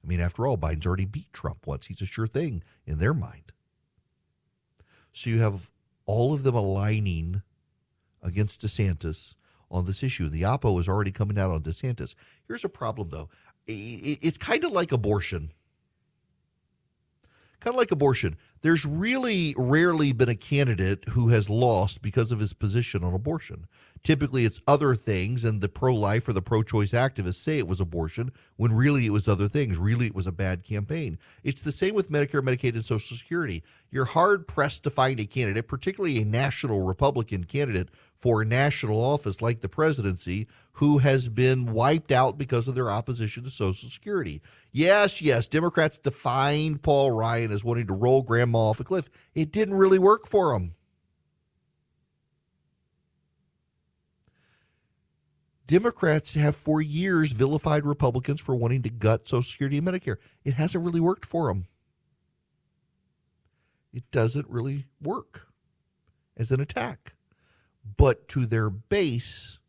I 0.01 0.07
mean, 0.07 0.21
after 0.21 0.47
all, 0.47 0.57
Biden's 0.57 0.87
already 0.87 1.03
beat 1.05 1.33
Trump 1.33 1.67
once. 1.67 1.87
He's 1.87 2.01
a 2.01 2.05
sure 2.05 2.25
thing 2.25 2.63
in 2.85 2.99
their 2.99 3.13
mind. 3.13 3.51
So 5.11 5.29
you 5.29 5.41
have 5.41 5.69
all 6.05 6.33
of 6.33 6.43
them 6.43 6.55
aligning 6.55 7.41
against 8.21 8.61
DeSantis 8.61 9.35
on 9.69 9.85
this 9.85 10.03
issue. 10.03 10.29
The 10.29 10.43
Oppo 10.43 10.79
is 10.79 10.87
already 10.87 11.11
coming 11.11 11.39
out 11.39 11.51
on 11.51 11.61
DeSantis. 11.61 12.15
Here's 12.47 12.65
a 12.65 12.69
problem, 12.69 13.09
though 13.09 13.29
it's 13.67 14.37
kind 14.37 14.63
of 14.63 14.71
like 14.71 14.91
abortion. 14.91 15.49
Kind 17.59 17.75
of 17.75 17.77
like 17.77 17.91
abortion. 17.91 18.37
There's 18.61 18.85
really 18.85 19.55
rarely 19.57 20.13
been 20.13 20.29
a 20.29 20.35
candidate 20.35 21.05
who 21.09 21.29
has 21.29 21.49
lost 21.49 22.01
because 22.01 22.31
of 22.31 22.39
his 22.39 22.53
position 22.53 23.03
on 23.03 23.13
abortion. 23.13 23.65
Typically, 24.03 24.45
it's 24.45 24.59
other 24.67 24.95
things, 24.95 25.43
and 25.43 25.61
the 25.61 25.69
pro 25.69 25.93
life 25.93 26.27
or 26.27 26.33
the 26.33 26.41
pro 26.41 26.63
choice 26.63 26.91
activists 26.91 27.35
say 27.35 27.59
it 27.59 27.67
was 27.67 27.79
abortion 27.79 28.31
when 28.57 28.71
really 28.71 29.05
it 29.05 29.11
was 29.11 29.27
other 29.27 29.47
things. 29.47 29.77
Really, 29.77 30.07
it 30.07 30.15
was 30.15 30.25
a 30.25 30.31
bad 30.31 30.63
campaign. 30.63 31.19
It's 31.43 31.61
the 31.61 31.71
same 31.71 31.93
with 31.93 32.11
Medicare, 32.11 32.41
Medicaid, 32.41 32.73
and 32.73 32.85
Social 32.85 33.15
Security. 33.15 33.63
You're 33.91 34.05
hard 34.05 34.47
pressed 34.47 34.83
to 34.83 34.89
find 34.89 35.19
a 35.19 35.25
candidate, 35.25 35.67
particularly 35.67 36.21
a 36.21 36.25
national 36.25 36.81
Republican 36.81 37.43
candidate 37.43 37.89
for 38.15 38.41
a 38.41 38.45
national 38.45 39.03
office 39.03 39.41
like 39.41 39.61
the 39.61 39.69
presidency, 39.69 40.47
who 40.73 40.99
has 40.99 41.27
been 41.29 41.73
wiped 41.73 42.11
out 42.11 42.37
because 42.37 42.67
of 42.67 42.75
their 42.75 42.89
opposition 42.89 43.43
to 43.43 43.49
Social 43.51 43.89
Security. 43.89 44.41
Yes, 44.71 45.21
yes, 45.21 45.47
Democrats 45.47 45.97
defined 45.97 46.81
Paul 46.81 47.11
Ryan 47.11 47.51
as 47.51 47.63
wanting 47.63 47.87
to 47.87 47.93
roll 47.93 48.21
grandma 48.23 48.50
off 48.55 48.79
a 48.79 48.83
cliff. 48.83 49.09
It 49.33 49.51
didn't 49.51 49.75
really 49.75 49.99
work 49.99 50.27
for 50.27 50.53
him. 50.53 50.75
Democrats 55.71 56.33
have 56.33 56.55
for 56.55 56.81
years 56.81 57.31
vilified 57.31 57.85
Republicans 57.85 58.41
for 58.41 58.53
wanting 58.53 58.81
to 58.81 58.89
gut 58.89 59.25
Social 59.25 59.43
Security 59.43 59.77
and 59.77 59.87
Medicare. 59.87 60.17
It 60.43 60.55
hasn't 60.55 60.83
really 60.83 60.99
worked 60.99 61.25
for 61.25 61.47
them. 61.47 61.67
It 63.93 64.03
doesn't 64.11 64.49
really 64.49 64.87
work 65.01 65.47
as 66.35 66.51
an 66.51 66.59
attack. 66.59 67.15
But 67.97 68.27
to 68.29 68.45
their 68.45 68.69
base, 68.69 69.59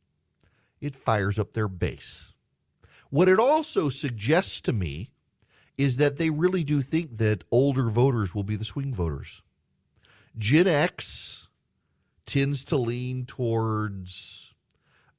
it 0.80 0.96
fires 0.96 1.38
up 1.38 1.52
their 1.52 1.68
base. 1.68 2.32
What 3.10 3.28
it 3.28 3.38
also 3.38 3.88
suggests 3.88 4.60
to 4.62 4.72
me 4.72 5.11
is 5.82 5.96
that 5.96 6.16
they 6.16 6.30
really 6.30 6.62
do 6.62 6.80
think 6.80 7.16
that 7.18 7.42
older 7.50 7.88
voters 7.88 8.34
will 8.34 8.44
be 8.44 8.54
the 8.56 8.64
swing 8.64 8.94
voters. 8.94 9.42
Gen 10.38 10.68
X 10.68 11.48
tends 12.24 12.64
to 12.66 12.76
lean 12.76 13.26
towards 13.26 14.54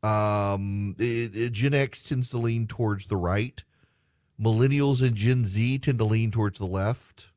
um, 0.01 0.95
it, 0.99 1.35
it, 1.35 1.51
Gen 1.51 1.73
X 1.73 2.03
tends 2.03 2.29
to 2.29 2.37
lean 2.37 2.67
towards 2.67 3.07
the 3.07 3.17
right. 3.17 3.63
Millennials 4.39 5.05
and 5.05 5.15
Gen 5.15 5.45
Z 5.45 5.79
tend 5.79 5.99
to 5.99 6.05
lean 6.05 6.31
towards 6.31 6.59
the 6.59 6.65
left. 6.65 7.27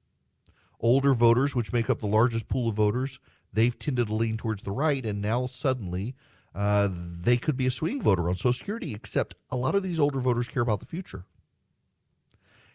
Older 0.81 1.15
voters, 1.15 1.55
which 1.55 1.73
make 1.73 1.91
up 1.91 2.01
the 2.01 2.07
largest 2.07 2.49
pool 2.49 2.69
of 2.69 2.75
voters, 2.75 3.19
they've 3.53 3.79
tended 3.79 4.09
to 4.09 4.15
lean 4.15 4.37
towards 4.37 4.63
the 4.63 4.73
right. 4.73 5.05
And 5.05 5.21
now 5.21 5.47
suddenly 5.47 6.15
uh, 6.55 6.89
they 6.91 7.37
could 7.37 7.57
be 7.57 7.67
a 7.67 7.71
swing 7.71 8.03
voter 8.03 8.29
on 8.29 8.35
Social 8.37 8.53
Security, 8.53 8.95
except 8.95 9.37
a 9.51 9.57
lot 9.57 9.75
of 9.75 9.83
these 9.83 10.01
older 10.01 10.21
voters 10.21 10.49
care 10.49 10.63
about 10.63 10.81
the 10.81 10.87
future. 10.87 11.25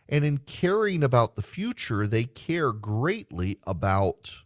And 0.10 0.26
in 0.26 0.40
caring 0.40 1.04
about 1.04 1.36
the 1.36 1.42
future, 1.42 2.06
they 2.06 2.26
care 2.26 2.72
greatly 2.74 3.60
about 3.66 4.44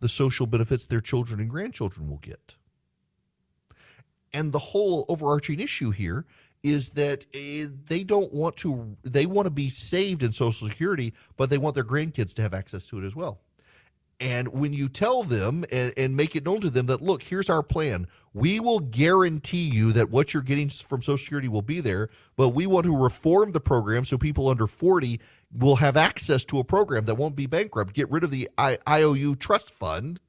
the 0.00 0.08
social 0.08 0.46
benefits 0.46 0.86
their 0.86 1.00
children 1.00 1.40
and 1.40 1.50
grandchildren 1.50 2.08
will 2.08 2.18
get. 2.18 2.56
And 4.32 4.52
the 4.52 4.58
whole 4.58 5.06
overarching 5.08 5.60
issue 5.60 5.90
here 5.90 6.26
is 6.64 6.90
that 6.92 7.26
uh, 7.34 7.70
they 7.86 8.02
don't 8.02 8.32
want 8.32 8.56
to 8.56 8.96
they 9.04 9.26
want 9.26 9.46
to 9.46 9.50
be 9.50 9.68
saved 9.68 10.22
in 10.22 10.32
social 10.32 10.66
security 10.66 11.12
but 11.36 11.50
they 11.50 11.58
want 11.58 11.74
their 11.74 11.84
grandkids 11.84 12.34
to 12.34 12.42
have 12.42 12.54
access 12.54 12.88
to 12.88 12.98
it 12.98 13.04
as 13.04 13.14
well 13.14 13.42
and 14.20 14.48
when 14.48 14.72
you 14.72 14.88
tell 14.88 15.22
them 15.22 15.64
and, 15.70 15.92
and, 15.96 16.16
make 16.16 16.36
it 16.36 16.44
known 16.44 16.60
to 16.60 16.70
them 16.70 16.86
that 16.86 17.02
look 17.02 17.22
here's 17.22 17.50
our 17.50 17.62
plan. 17.62 18.06
We 18.32 18.58
will 18.58 18.80
guarantee 18.80 19.68
you 19.68 19.92
that 19.92 20.10
what 20.10 20.34
you're 20.34 20.42
getting 20.42 20.68
from 20.68 21.02
social 21.02 21.18
security 21.18 21.48
will 21.48 21.62
be 21.62 21.80
there 21.80 22.10
but 22.36 22.50
we 22.50 22.66
want 22.66 22.86
to 22.86 22.96
reform 22.96 23.52
the 23.52 23.60
program 23.60 24.04
so 24.04 24.18
people 24.18 24.48
under 24.48 24.66
40 24.66 25.20
will 25.58 25.76
have 25.76 25.96
access 25.96 26.44
to 26.46 26.58
a 26.58 26.64
program 26.64 27.04
that 27.04 27.14
won't 27.14 27.36
be 27.36 27.46
bankrupt. 27.46 27.94
Get 27.94 28.10
rid 28.10 28.24
of 28.24 28.30
the 28.30 28.48
I, 28.58 28.78
iou 28.86 29.36
trust 29.36 29.70
fund 29.70 30.20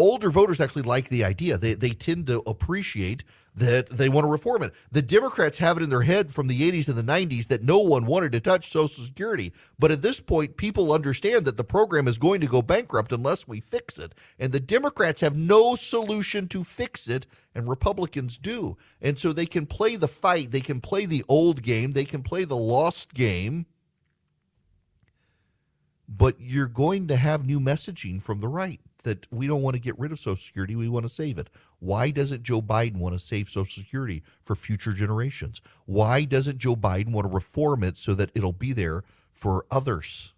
older 0.00 0.30
voters 0.30 0.60
actually 0.60 0.82
like 0.82 1.08
the 1.08 1.24
idea. 1.24 1.58
They 1.58 1.74
they 1.74 1.90
tend 1.90 2.26
to 2.28 2.42
appreciate 2.46 3.24
that 3.54 3.88
they 3.90 4.08
want 4.08 4.24
to 4.24 4.30
reform 4.30 4.62
it. 4.62 4.72
The 4.92 5.02
Democrats 5.02 5.58
have 5.58 5.76
it 5.76 5.82
in 5.82 5.90
their 5.90 6.02
head 6.02 6.32
from 6.32 6.46
the 6.46 6.70
80s 6.70 6.88
and 6.88 6.96
the 6.96 7.12
90s 7.12 7.48
that 7.48 7.64
no 7.64 7.80
one 7.80 8.06
wanted 8.06 8.32
to 8.32 8.40
touch 8.40 8.70
Social 8.70 9.04
Security. 9.04 9.52
But 9.78 9.90
at 9.90 10.02
this 10.02 10.20
point, 10.20 10.56
people 10.56 10.92
understand 10.92 11.44
that 11.44 11.56
the 11.56 11.64
program 11.64 12.06
is 12.06 12.16
going 12.16 12.40
to 12.42 12.46
go 12.46 12.62
bankrupt 12.62 13.12
unless 13.12 13.48
we 13.48 13.60
fix 13.60 13.98
it. 13.98 14.14
And 14.38 14.52
the 14.52 14.60
Democrats 14.60 15.20
have 15.20 15.36
no 15.36 15.74
solution 15.74 16.46
to 16.48 16.62
fix 16.62 17.08
it, 17.08 17.26
and 17.54 17.68
Republicans 17.68 18.38
do. 18.38 18.76
And 19.00 19.18
so 19.18 19.32
they 19.32 19.46
can 19.46 19.66
play 19.66 19.96
the 19.96 20.08
fight, 20.08 20.52
they 20.52 20.60
can 20.60 20.80
play 20.80 21.06
the 21.06 21.24
old 21.28 21.62
game, 21.62 21.92
they 21.92 22.04
can 22.04 22.22
play 22.22 22.44
the 22.44 22.56
lost 22.56 23.14
game. 23.14 23.66
But 26.08 26.36
you're 26.40 26.68
going 26.68 27.08
to 27.08 27.16
have 27.16 27.44
new 27.44 27.60
messaging 27.60 28.22
from 28.22 28.40
the 28.40 28.48
right 28.48 28.80
that 29.02 29.26
we 29.30 29.46
don't 29.46 29.62
want 29.62 29.74
to 29.74 29.80
get 29.80 29.98
rid 29.98 30.12
of 30.12 30.18
Social 30.18 30.36
Security, 30.36 30.76
we 30.76 30.88
want 30.88 31.04
to 31.04 31.10
save 31.10 31.38
it. 31.38 31.48
Why 31.78 32.10
doesn't 32.10 32.42
Joe 32.42 32.60
Biden 32.60 32.98
want 32.98 33.14
to 33.14 33.18
save 33.18 33.48
Social 33.48 33.82
Security 33.82 34.22
for 34.42 34.54
future 34.54 34.92
generations? 34.92 35.60
Why 35.86 36.24
doesn't 36.24 36.58
Joe 36.58 36.76
Biden 36.76 37.12
want 37.12 37.26
to 37.26 37.32
reform 37.32 37.82
it 37.82 37.96
so 37.96 38.14
that 38.14 38.30
it'll 38.34 38.52
be 38.52 38.72
there 38.72 39.02
for 39.32 39.66
others? 39.70 40.34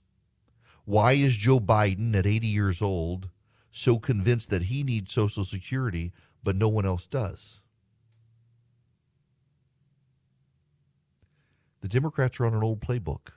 Why 0.85 1.13
is 1.13 1.37
Joe 1.37 1.61
Biden 1.61 2.17
at 2.17 2.27
80 2.27 2.47
years 2.47 2.83
old 2.83 3.31
so 3.71 3.99
convinced 3.99 4.51
that 4.51 4.65
he 4.65 4.83
needs 4.83 5.13
Social 5.13 5.45
Security, 5.45 6.13
but 6.43 6.57
no 6.57 6.69
one 6.69 6.87
else 6.87 7.07
does? 7.07 7.61
The 11.81 11.89
Democrats 11.89 12.39
are 12.39 12.47
on 12.47 12.55
an 12.55 12.63
old 12.63 12.81
playbook. 12.81 13.33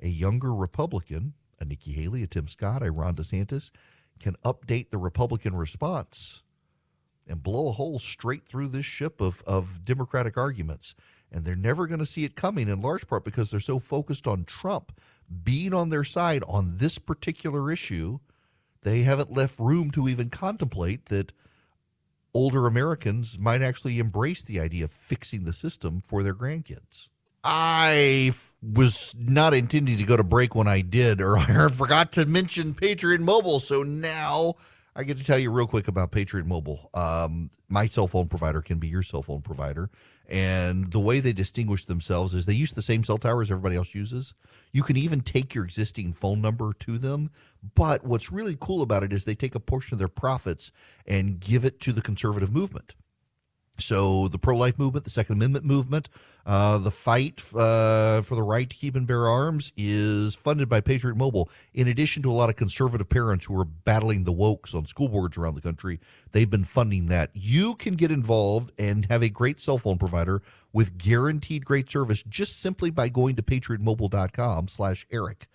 A 0.00 0.08
younger 0.08 0.54
Republican, 0.54 1.34
a 1.58 1.64
Nikki 1.64 1.92
Haley, 1.92 2.22
a 2.22 2.26
Tim 2.26 2.46
Scott, 2.46 2.82
a 2.82 2.90
Ron 2.90 3.14
DeSantis, 3.14 3.70
can 4.22 4.36
update 4.44 4.90
the 4.90 4.98
Republican 4.98 5.54
response 5.54 6.42
and 7.26 7.42
blow 7.42 7.68
a 7.68 7.72
hole 7.72 7.98
straight 7.98 8.46
through 8.46 8.68
this 8.68 8.86
ship 8.86 9.20
of, 9.20 9.42
of 9.46 9.84
Democratic 9.84 10.36
arguments. 10.36 10.94
And 11.30 11.44
they're 11.44 11.56
never 11.56 11.86
going 11.86 12.00
to 12.00 12.06
see 12.06 12.24
it 12.24 12.36
coming 12.36 12.68
in 12.68 12.80
large 12.80 13.06
part 13.06 13.24
because 13.24 13.50
they're 13.50 13.60
so 13.60 13.78
focused 13.78 14.26
on 14.26 14.44
Trump 14.44 15.00
being 15.42 15.72
on 15.72 15.88
their 15.88 16.04
side 16.04 16.42
on 16.46 16.76
this 16.76 16.98
particular 16.98 17.70
issue. 17.70 18.18
They 18.82 19.02
haven't 19.02 19.32
left 19.32 19.58
room 19.58 19.90
to 19.92 20.08
even 20.08 20.30
contemplate 20.30 21.06
that 21.06 21.32
older 22.34 22.66
Americans 22.66 23.38
might 23.38 23.62
actually 23.62 23.98
embrace 23.98 24.42
the 24.42 24.60
idea 24.60 24.84
of 24.84 24.90
fixing 24.90 25.44
the 25.44 25.52
system 25.52 26.02
for 26.04 26.22
their 26.22 26.34
grandkids. 26.34 27.08
I 27.44 28.34
was 28.62 29.14
not 29.18 29.54
intending 29.54 29.98
to 29.98 30.04
go 30.04 30.16
to 30.16 30.22
break 30.22 30.54
when 30.54 30.68
I 30.68 30.80
did, 30.80 31.20
or 31.20 31.36
I 31.38 31.68
forgot 31.68 32.12
to 32.12 32.26
mention 32.26 32.74
Patriot 32.74 33.20
Mobile. 33.20 33.60
So 33.60 33.82
now 33.82 34.54
I 34.94 35.04
get 35.04 35.18
to 35.18 35.24
tell 35.24 35.38
you 35.38 35.50
real 35.50 35.66
quick 35.66 35.88
about 35.88 36.12
Patriot 36.12 36.46
Mobile. 36.46 36.90
Um, 36.94 37.50
my 37.68 37.86
cell 37.86 38.06
phone 38.06 38.28
provider 38.28 38.62
can 38.62 38.78
be 38.78 38.88
your 38.88 39.02
cell 39.02 39.22
phone 39.22 39.42
provider. 39.42 39.90
And 40.28 40.90
the 40.92 41.00
way 41.00 41.20
they 41.20 41.32
distinguish 41.32 41.84
themselves 41.84 42.32
is 42.32 42.46
they 42.46 42.54
use 42.54 42.72
the 42.72 42.82
same 42.82 43.04
cell 43.04 43.18
towers 43.18 43.50
everybody 43.50 43.76
else 43.76 43.94
uses. 43.94 44.34
You 44.72 44.82
can 44.82 44.96
even 44.96 45.20
take 45.20 45.54
your 45.54 45.64
existing 45.64 46.12
phone 46.12 46.40
number 46.40 46.72
to 46.80 46.96
them. 46.98 47.30
But 47.74 48.04
what's 48.04 48.32
really 48.32 48.56
cool 48.58 48.82
about 48.82 49.02
it 49.02 49.12
is 49.12 49.24
they 49.24 49.34
take 49.34 49.54
a 49.54 49.60
portion 49.60 49.94
of 49.94 49.98
their 49.98 50.08
profits 50.08 50.72
and 51.06 51.40
give 51.40 51.64
it 51.64 51.80
to 51.80 51.92
the 51.92 52.00
conservative 52.00 52.52
movement. 52.52 52.94
So 53.84 54.28
the 54.28 54.38
pro-life 54.38 54.78
movement, 54.78 55.04
the 55.04 55.10
Second 55.10 55.36
Amendment 55.36 55.64
movement, 55.64 56.08
uh, 56.44 56.78
the 56.78 56.90
fight 56.90 57.42
uh, 57.54 58.22
for 58.22 58.34
the 58.34 58.42
right 58.42 58.68
to 58.68 58.76
keep 58.76 58.96
and 58.96 59.06
bear 59.06 59.28
arms 59.28 59.72
is 59.76 60.34
funded 60.34 60.68
by 60.68 60.80
Patriot 60.80 61.16
Mobile. 61.16 61.48
In 61.72 61.86
addition 61.88 62.22
to 62.24 62.30
a 62.30 62.32
lot 62.32 62.50
of 62.50 62.56
conservative 62.56 63.08
parents 63.08 63.44
who 63.44 63.58
are 63.58 63.64
battling 63.64 64.24
the 64.24 64.32
wokes 64.32 64.74
on 64.74 64.86
school 64.86 65.08
boards 65.08 65.36
around 65.36 65.54
the 65.54 65.60
country, 65.60 66.00
they've 66.32 66.50
been 66.50 66.64
funding 66.64 67.06
that. 67.06 67.30
You 67.34 67.74
can 67.76 67.94
get 67.94 68.10
involved 68.10 68.72
and 68.78 69.06
have 69.06 69.22
a 69.22 69.28
great 69.28 69.60
cell 69.60 69.78
phone 69.78 69.98
provider 69.98 70.42
with 70.72 70.98
guaranteed 70.98 71.64
great 71.64 71.90
service 71.90 72.22
just 72.24 72.60
simply 72.60 72.90
by 72.90 73.08
going 73.08 73.36
to 73.36 73.42
patriotmobile.com 73.42 74.68
slash 74.68 75.06
Erick. 75.12 75.46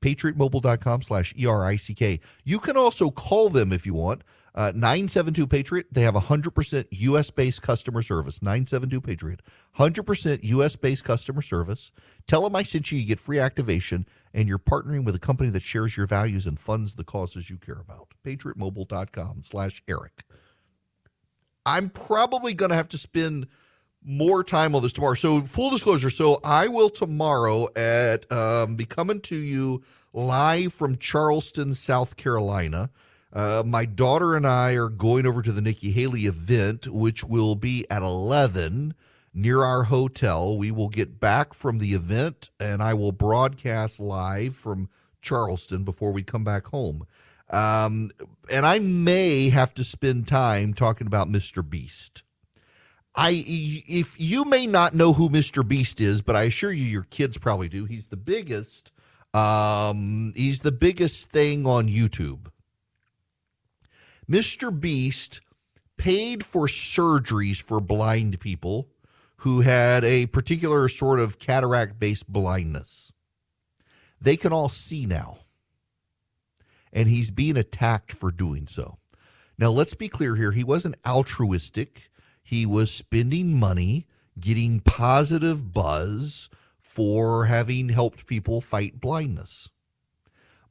Patriotmobile.com 0.00 1.02
slash 1.02 1.32
E-R-I-C-K. 1.38 2.18
You 2.44 2.58
can 2.58 2.76
also 2.76 3.10
call 3.10 3.48
them 3.48 3.72
if 3.72 3.86
you 3.86 3.94
want. 3.94 4.22
Uh, 4.54 4.70
972 4.74 5.46
Patriot, 5.46 5.86
they 5.90 6.02
have 6.02 6.14
100% 6.14 6.86
US 6.90 7.30
based 7.30 7.62
customer 7.62 8.02
service. 8.02 8.42
972 8.42 9.00
Patriot, 9.00 9.40
100% 9.78 10.40
US 10.42 10.76
based 10.76 11.04
customer 11.04 11.40
service. 11.40 11.90
Tell 12.26 12.42
them 12.42 12.54
I 12.54 12.62
sent 12.62 12.92
you, 12.92 12.98
you 12.98 13.06
get 13.06 13.18
free 13.18 13.38
activation, 13.38 14.06
and 14.34 14.48
you're 14.48 14.58
partnering 14.58 15.04
with 15.04 15.14
a 15.14 15.20
company 15.20 15.50
that 15.50 15.62
shares 15.62 15.96
your 15.96 16.06
values 16.06 16.46
and 16.46 16.58
funds 16.58 16.94
the 16.94 17.04
causes 17.04 17.48
you 17.48 17.56
care 17.56 17.80
about. 17.80 18.08
PatriotMobile.com 18.24 19.42
slash 19.42 19.82
Erick. 19.88 20.24
I'm 21.64 21.88
probably 21.88 22.54
going 22.54 22.70
to 22.70 22.76
have 22.76 22.88
to 22.88 22.98
spend 22.98 23.46
more 24.04 24.42
time 24.42 24.74
on 24.74 24.82
this 24.82 24.92
tomorrow. 24.92 25.14
So, 25.14 25.40
full 25.40 25.70
disclosure. 25.70 26.10
So, 26.10 26.40
I 26.44 26.66
will 26.68 26.90
tomorrow 26.90 27.68
at 27.76 28.30
um, 28.32 28.74
be 28.74 28.84
coming 28.84 29.20
to 29.22 29.36
you 29.36 29.82
live 30.12 30.72
from 30.72 30.98
Charleston, 30.98 31.72
South 31.74 32.16
Carolina. 32.16 32.90
Uh, 33.32 33.62
my 33.64 33.86
daughter 33.86 34.34
and 34.34 34.46
I 34.46 34.74
are 34.74 34.88
going 34.88 35.26
over 35.26 35.40
to 35.40 35.52
the 35.52 35.62
Nikki 35.62 35.90
Haley 35.92 36.26
event, 36.26 36.86
which 36.86 37.24
will 37.24 37.54
be 37.54 37.86
at 37.90 38.02
11 38.02 38.94
near 39.32 39.62
our 39.62 39.84
hotel. 39.84 40.58
We 40.58 40.70
will 40.70 40.90
get 40.90 41.18
back 41.18 41.54
from 41.54 41.78
the 41.78 41.94
event 41.94 42.50
and 42.60 42.82
I 42.82 42.94
will 42.94 43.12
broadcast 43.12 43.98
live 43.98 44.54
from 44.54 44.90
Charleston 45.22 45.84
before 45.84 46.12
we 46.12 46.22
come 46.22 46.44
back 46.44 46.66
home. 46.66 47.06
Um, 47.48 48.10
and 48.50 48.66
I 48.66 48.78
may 48.78 49.48
have 49.50 49.74
to 49.74 49.84
spend 49.84 50.28
time 50.28 50.74
talking 50.74 51.06
about 51.06 51.28
Mr. 51.28 51.68
Beast. 51.68 52.22
I 53.14 53.44
if 53.46 54.18
you 54.18 54.46
may 54.46 54.66
not 54.66 54.94
know 54.94 55.12
who 55.12 55.28
Mr. 55.28 55.66
Beast 55.66 56.00
is, 56.00 56.22
but 56.22 56.34
I 56.34 56.44
assure 56.44 56.72
you 56.72 56.84
your 56.84 57.02
kids 57.04 57.36
probably 57.36 57.68
do. 57.68 57.84
He's 57.84 58.06
the 58.06 58.16
biggest 58.16 58.90
um 59.34 60.32
he's 60.34 60.62
the 60.62 60.72
biggest 60.72 61.30
thing 61.30 61.66
on 61.66 61.88
YouTube. 61.88 62.46
Mr. 64.30 64.78
Beast 64.78 65.40
paid 65.96 66.44
for 66.44 66.66
surgeries 66.66 67.60
for 67.60 67.80
blind 67.80 68.40
people 68.40 68.88
who 69.38 69.62
had 69.62 70.04
a 70.04 70.26
particular 70.26 70.88
sort 70.88 71.18
of 71.18 71.38
cataract 71.38 71.98
based 71.98 72.28
blindness. 72.28 73.12
They 74.20 74.36
can 74.36 74.52
all 74.52 74.68
see 74.68 75.06
now. 75.06 75.38
And 76.92 77.08
he's 77.08 77.30
being 77.30 77.56
attacked 77.56 78.12
for 78.12 78.30
doing 78.30 78.68
so. 78.68 78.98
Now, 79.58 79.70
let's 79.70 79.94
be 79.94 80.08
clear 80.08 80.36
here. 80.36 80.52
He 80.52 80.64
wasn't 80.64 80.96
altruistic, 81.06 82.10
he 82.42 82.66
was 82.66 82.90
spending 82.90 83.58
money, 83.58 84.06
getting 84.38 84.80
positive 84.80 85.72
buzz 85.72 86.48
for 86.78 87.46
having 87.46 87.88
helped 87.88 88.26
people 88.26 88.60
fight 88.60 89.00
blindness. 89.00 89.70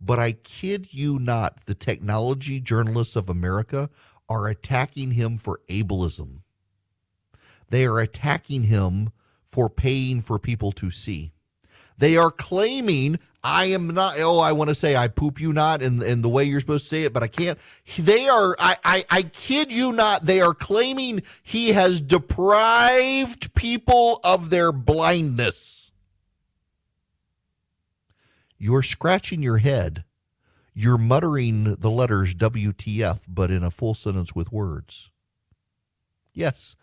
But 0.04 0.18
I 0.18 0.32
kid 0.32 0.88
you 0.91 1.20
not, 1.20 1.66
the 1.66 1.76
technology 1.76 2.60
journalists 2.60 3.16
of 3.16 3.30
America 3.30 3.89
are 4.28 4.47
attacking 4.47 5.12
him 5.12 5.38
for 5.38 5.62
ableism. 5.70 6.41
They 7.70 7.86
are 7.86 7.99
attacking 7.99 8.64
him 8.64 9.12
for 9.43 9.70
paying 9.70 10.22
for 10.22 10.39
people 10.39 10.72
to 10.74 10.89
see. 10.89 11.34
They 11.97 12.18
are 12.18 12.32
claiming 12.32 13.20
I 13.43 13.66
am 13.66 13.88
not. 13.88 14.16
Oh, 14.20 14.39
I 14.39 14.52
want 14.52 14.70
to 14.70 14.76
say 14.76 14.95
I 14.95 15.08
poop 15.08 15.39
you 15.41 15.52
not 15.52 15.82
in 15.82 16.02
in 16.02 16.22
the 16.22 16.30
way 16.30 16.43
you're 16.43 16.60
supposed 16.60 16.84
to 16.86 16.89
say 16.89 17.04
it, 17.04 17.14
but 17.14 17.24
I 17.24 17.28
can't. 17.28 17.58
They 17.97 18.28
are. 18.28 18.56
I 18.60 18.76
I, 18.84 19.04
I 19.10 19.22
kid 19.24 19.72
you 19.72 19.91
not. 19.91 20.24
They 20.24 20.41
are 20.41 20.54
claiming 20.54 21.24
he 21.41 21.70
has 21.70 22.02
deprived 22.02 23.54
people 23.56 24.20
of 24.24 24.52
their 24.52 24.72
blindness 24.72 25.81
you're 28.62 28.84
scratching 28.84 29.41
your 29.41 29.57
head. 29.57 30.03
You're 30.76 30.99
muttering 30.99 31.78
the 31.80 31.89
letters 31.89 32.36
WTF, 32.36 33.26
but 33.28 33.49
in 33.49 33.64
a 33.64 33.72
full 33.72 33.95
sentence 33.95 34.36
with 34.36 34.51
words. 34.51 35.09
Yes, 36.32 36.76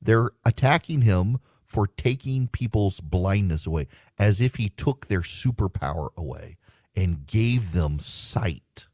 they're 0.00 0.30
attacking 0.46 1.02
him 1.02 1.36
for 1.62 1.86
taking 1.86 2.48
people's 2.48 3.00
blindness 3.00 3.66
away, 3.66 3.86
as 4.18 4.40
if 4.40 4.54
he 4.54 4.70
took 4.70 5.06
their 5.08 5.20
superpower 5.20 6.08
away 6.16 6.56
and 6.96 7.26
gave 7.26 7.72
them 7.72 7.98
sight. 7.98 8.86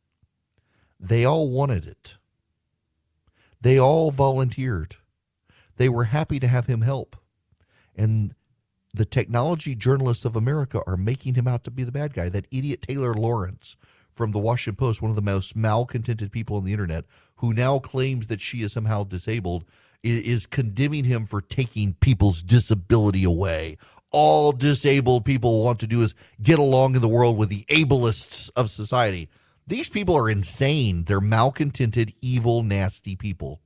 They 0.98 1.24
all 1.24 1.48
wanted 1.48 1.86
it. 1.86 2.16
They 3.60 3.78
all 3.78 4.10
volunteered. 4.10 4.96
They 5.76 5.88
were 5.88 6.04
happy 6.04 6.40
to 6.40 6.48
have 6.48 6.66
him 6.66 6.80
help. 6.80 7.16
And 7.94 8.34
the 8.94 9.04
technology 9.04 9.74
journalists 9.74 10.24
of 10.24 10.36
America 10.36 10.82
are 10.86 10.96
making 10.96 11.34
him 11.34 11.48
out 11.48 11.64
to 11.64 11.70
be 11.70 11.84
the 11.84 11.92
bad 11.92 12.12
guy. 12.12 12.28
That 12.28 12.46
idiot 12.50 12.82
Taylor 12.82 13.14
Lorenz 13.14 13.76
from 14.12 14.32
the 14.32 14.38
Washington 14.38 14.76
Post, 14.76 15.00
one 15.00 15.10
of 15.10 15.16
the 15.16 15.22
most 15.22 15.56
malcontented 15.56 16.30
people 16.30 16.56
on 16.56 16.64
the 16.64 16.72
internet, 16.72 17.06
who 17.36 17.54
now 17.54 17.78
claims 17.78 18.26
that 18.26 18.40
she 18.40 18.58
is 18.58 18.72
somehow 18.72 19.04
disabled, 19.04 19.64
is 20.02 20.46
condemning 20.46 21.04
him 21.04 21.24
for 21.24 21.40
taking 21.40 21.94
people's 21.94 22.42
disability 22.42 23.24
away. 23.24 23.78
All 24.10 24.52
disabled 24.52 25.24
people 25.24 25.62
want 25.64 25.80
to 25.80 25.86
do 25.86 26.02
is 26.02 26.14
get 26.42 26.58
along 26.58 26.94
in 26.94 27.00
the 27.00 27.08
world 27.08 27.38
with 27.38 27.48
the 27.48 27.64
ableists 27.70 28.50
of 28.56 28.68
society. 28.68 29.28
These 29.66 29.88
people 29.88 30.16
are 30.16 30.28
insane. 30.28 31.04
They're 31.04 31.20
malcontented, 31.20 32.12
evil, 32.20 32.62
nasty 32.64 33.14
people. 33.14 33.60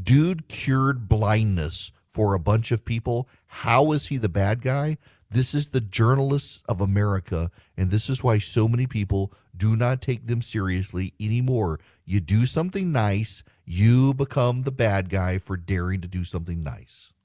Dude 0.00 0.46
cured 0.46 1.08
blindness 1.08 1.90
for 2.12 2.34
a 2.34 2.40
bunch 2.40 2.70
of 2.70 2.84
people. 2.84 3.26
How 3.46 3.92
is 3.92 4.08
he 4.08 4.18
the 4.18 4.28
bad 4.28 4.60
guy? 4.60 4.98
This 5.30 5.54
is 5.54 5.70
the 5.70 5.80
journalists 5.80 6.62
of 6.68 6.82
America, 6.82 7.50
and 7.74 7.90
this 7.90 8.10
is 8.10 8.22
why 8.22 8.38
so 8.38 8.68
many 8.68 8.86
people 8.86 9.32
do 9.56 9.74
not 9.76 10.02
take 10.02 10.26
them 10.26 10.42
seriously 10.42 11.14
anymore. 11.18 11.80
You 12.04 12.20
do 12.20 12.44
something 12.44 12.92
nice, 12.92 13.42
you 13.64 14.12
become 14.12 14.62
the 14.62 14.70
bad 14.70 15.08
guy 15.08 15.38
for 15.38 15.56
daring 15.56 16.02
to 16.02 16.08
do 16.08 16.22
something 16.22 16.62
nice. 16.62 17.14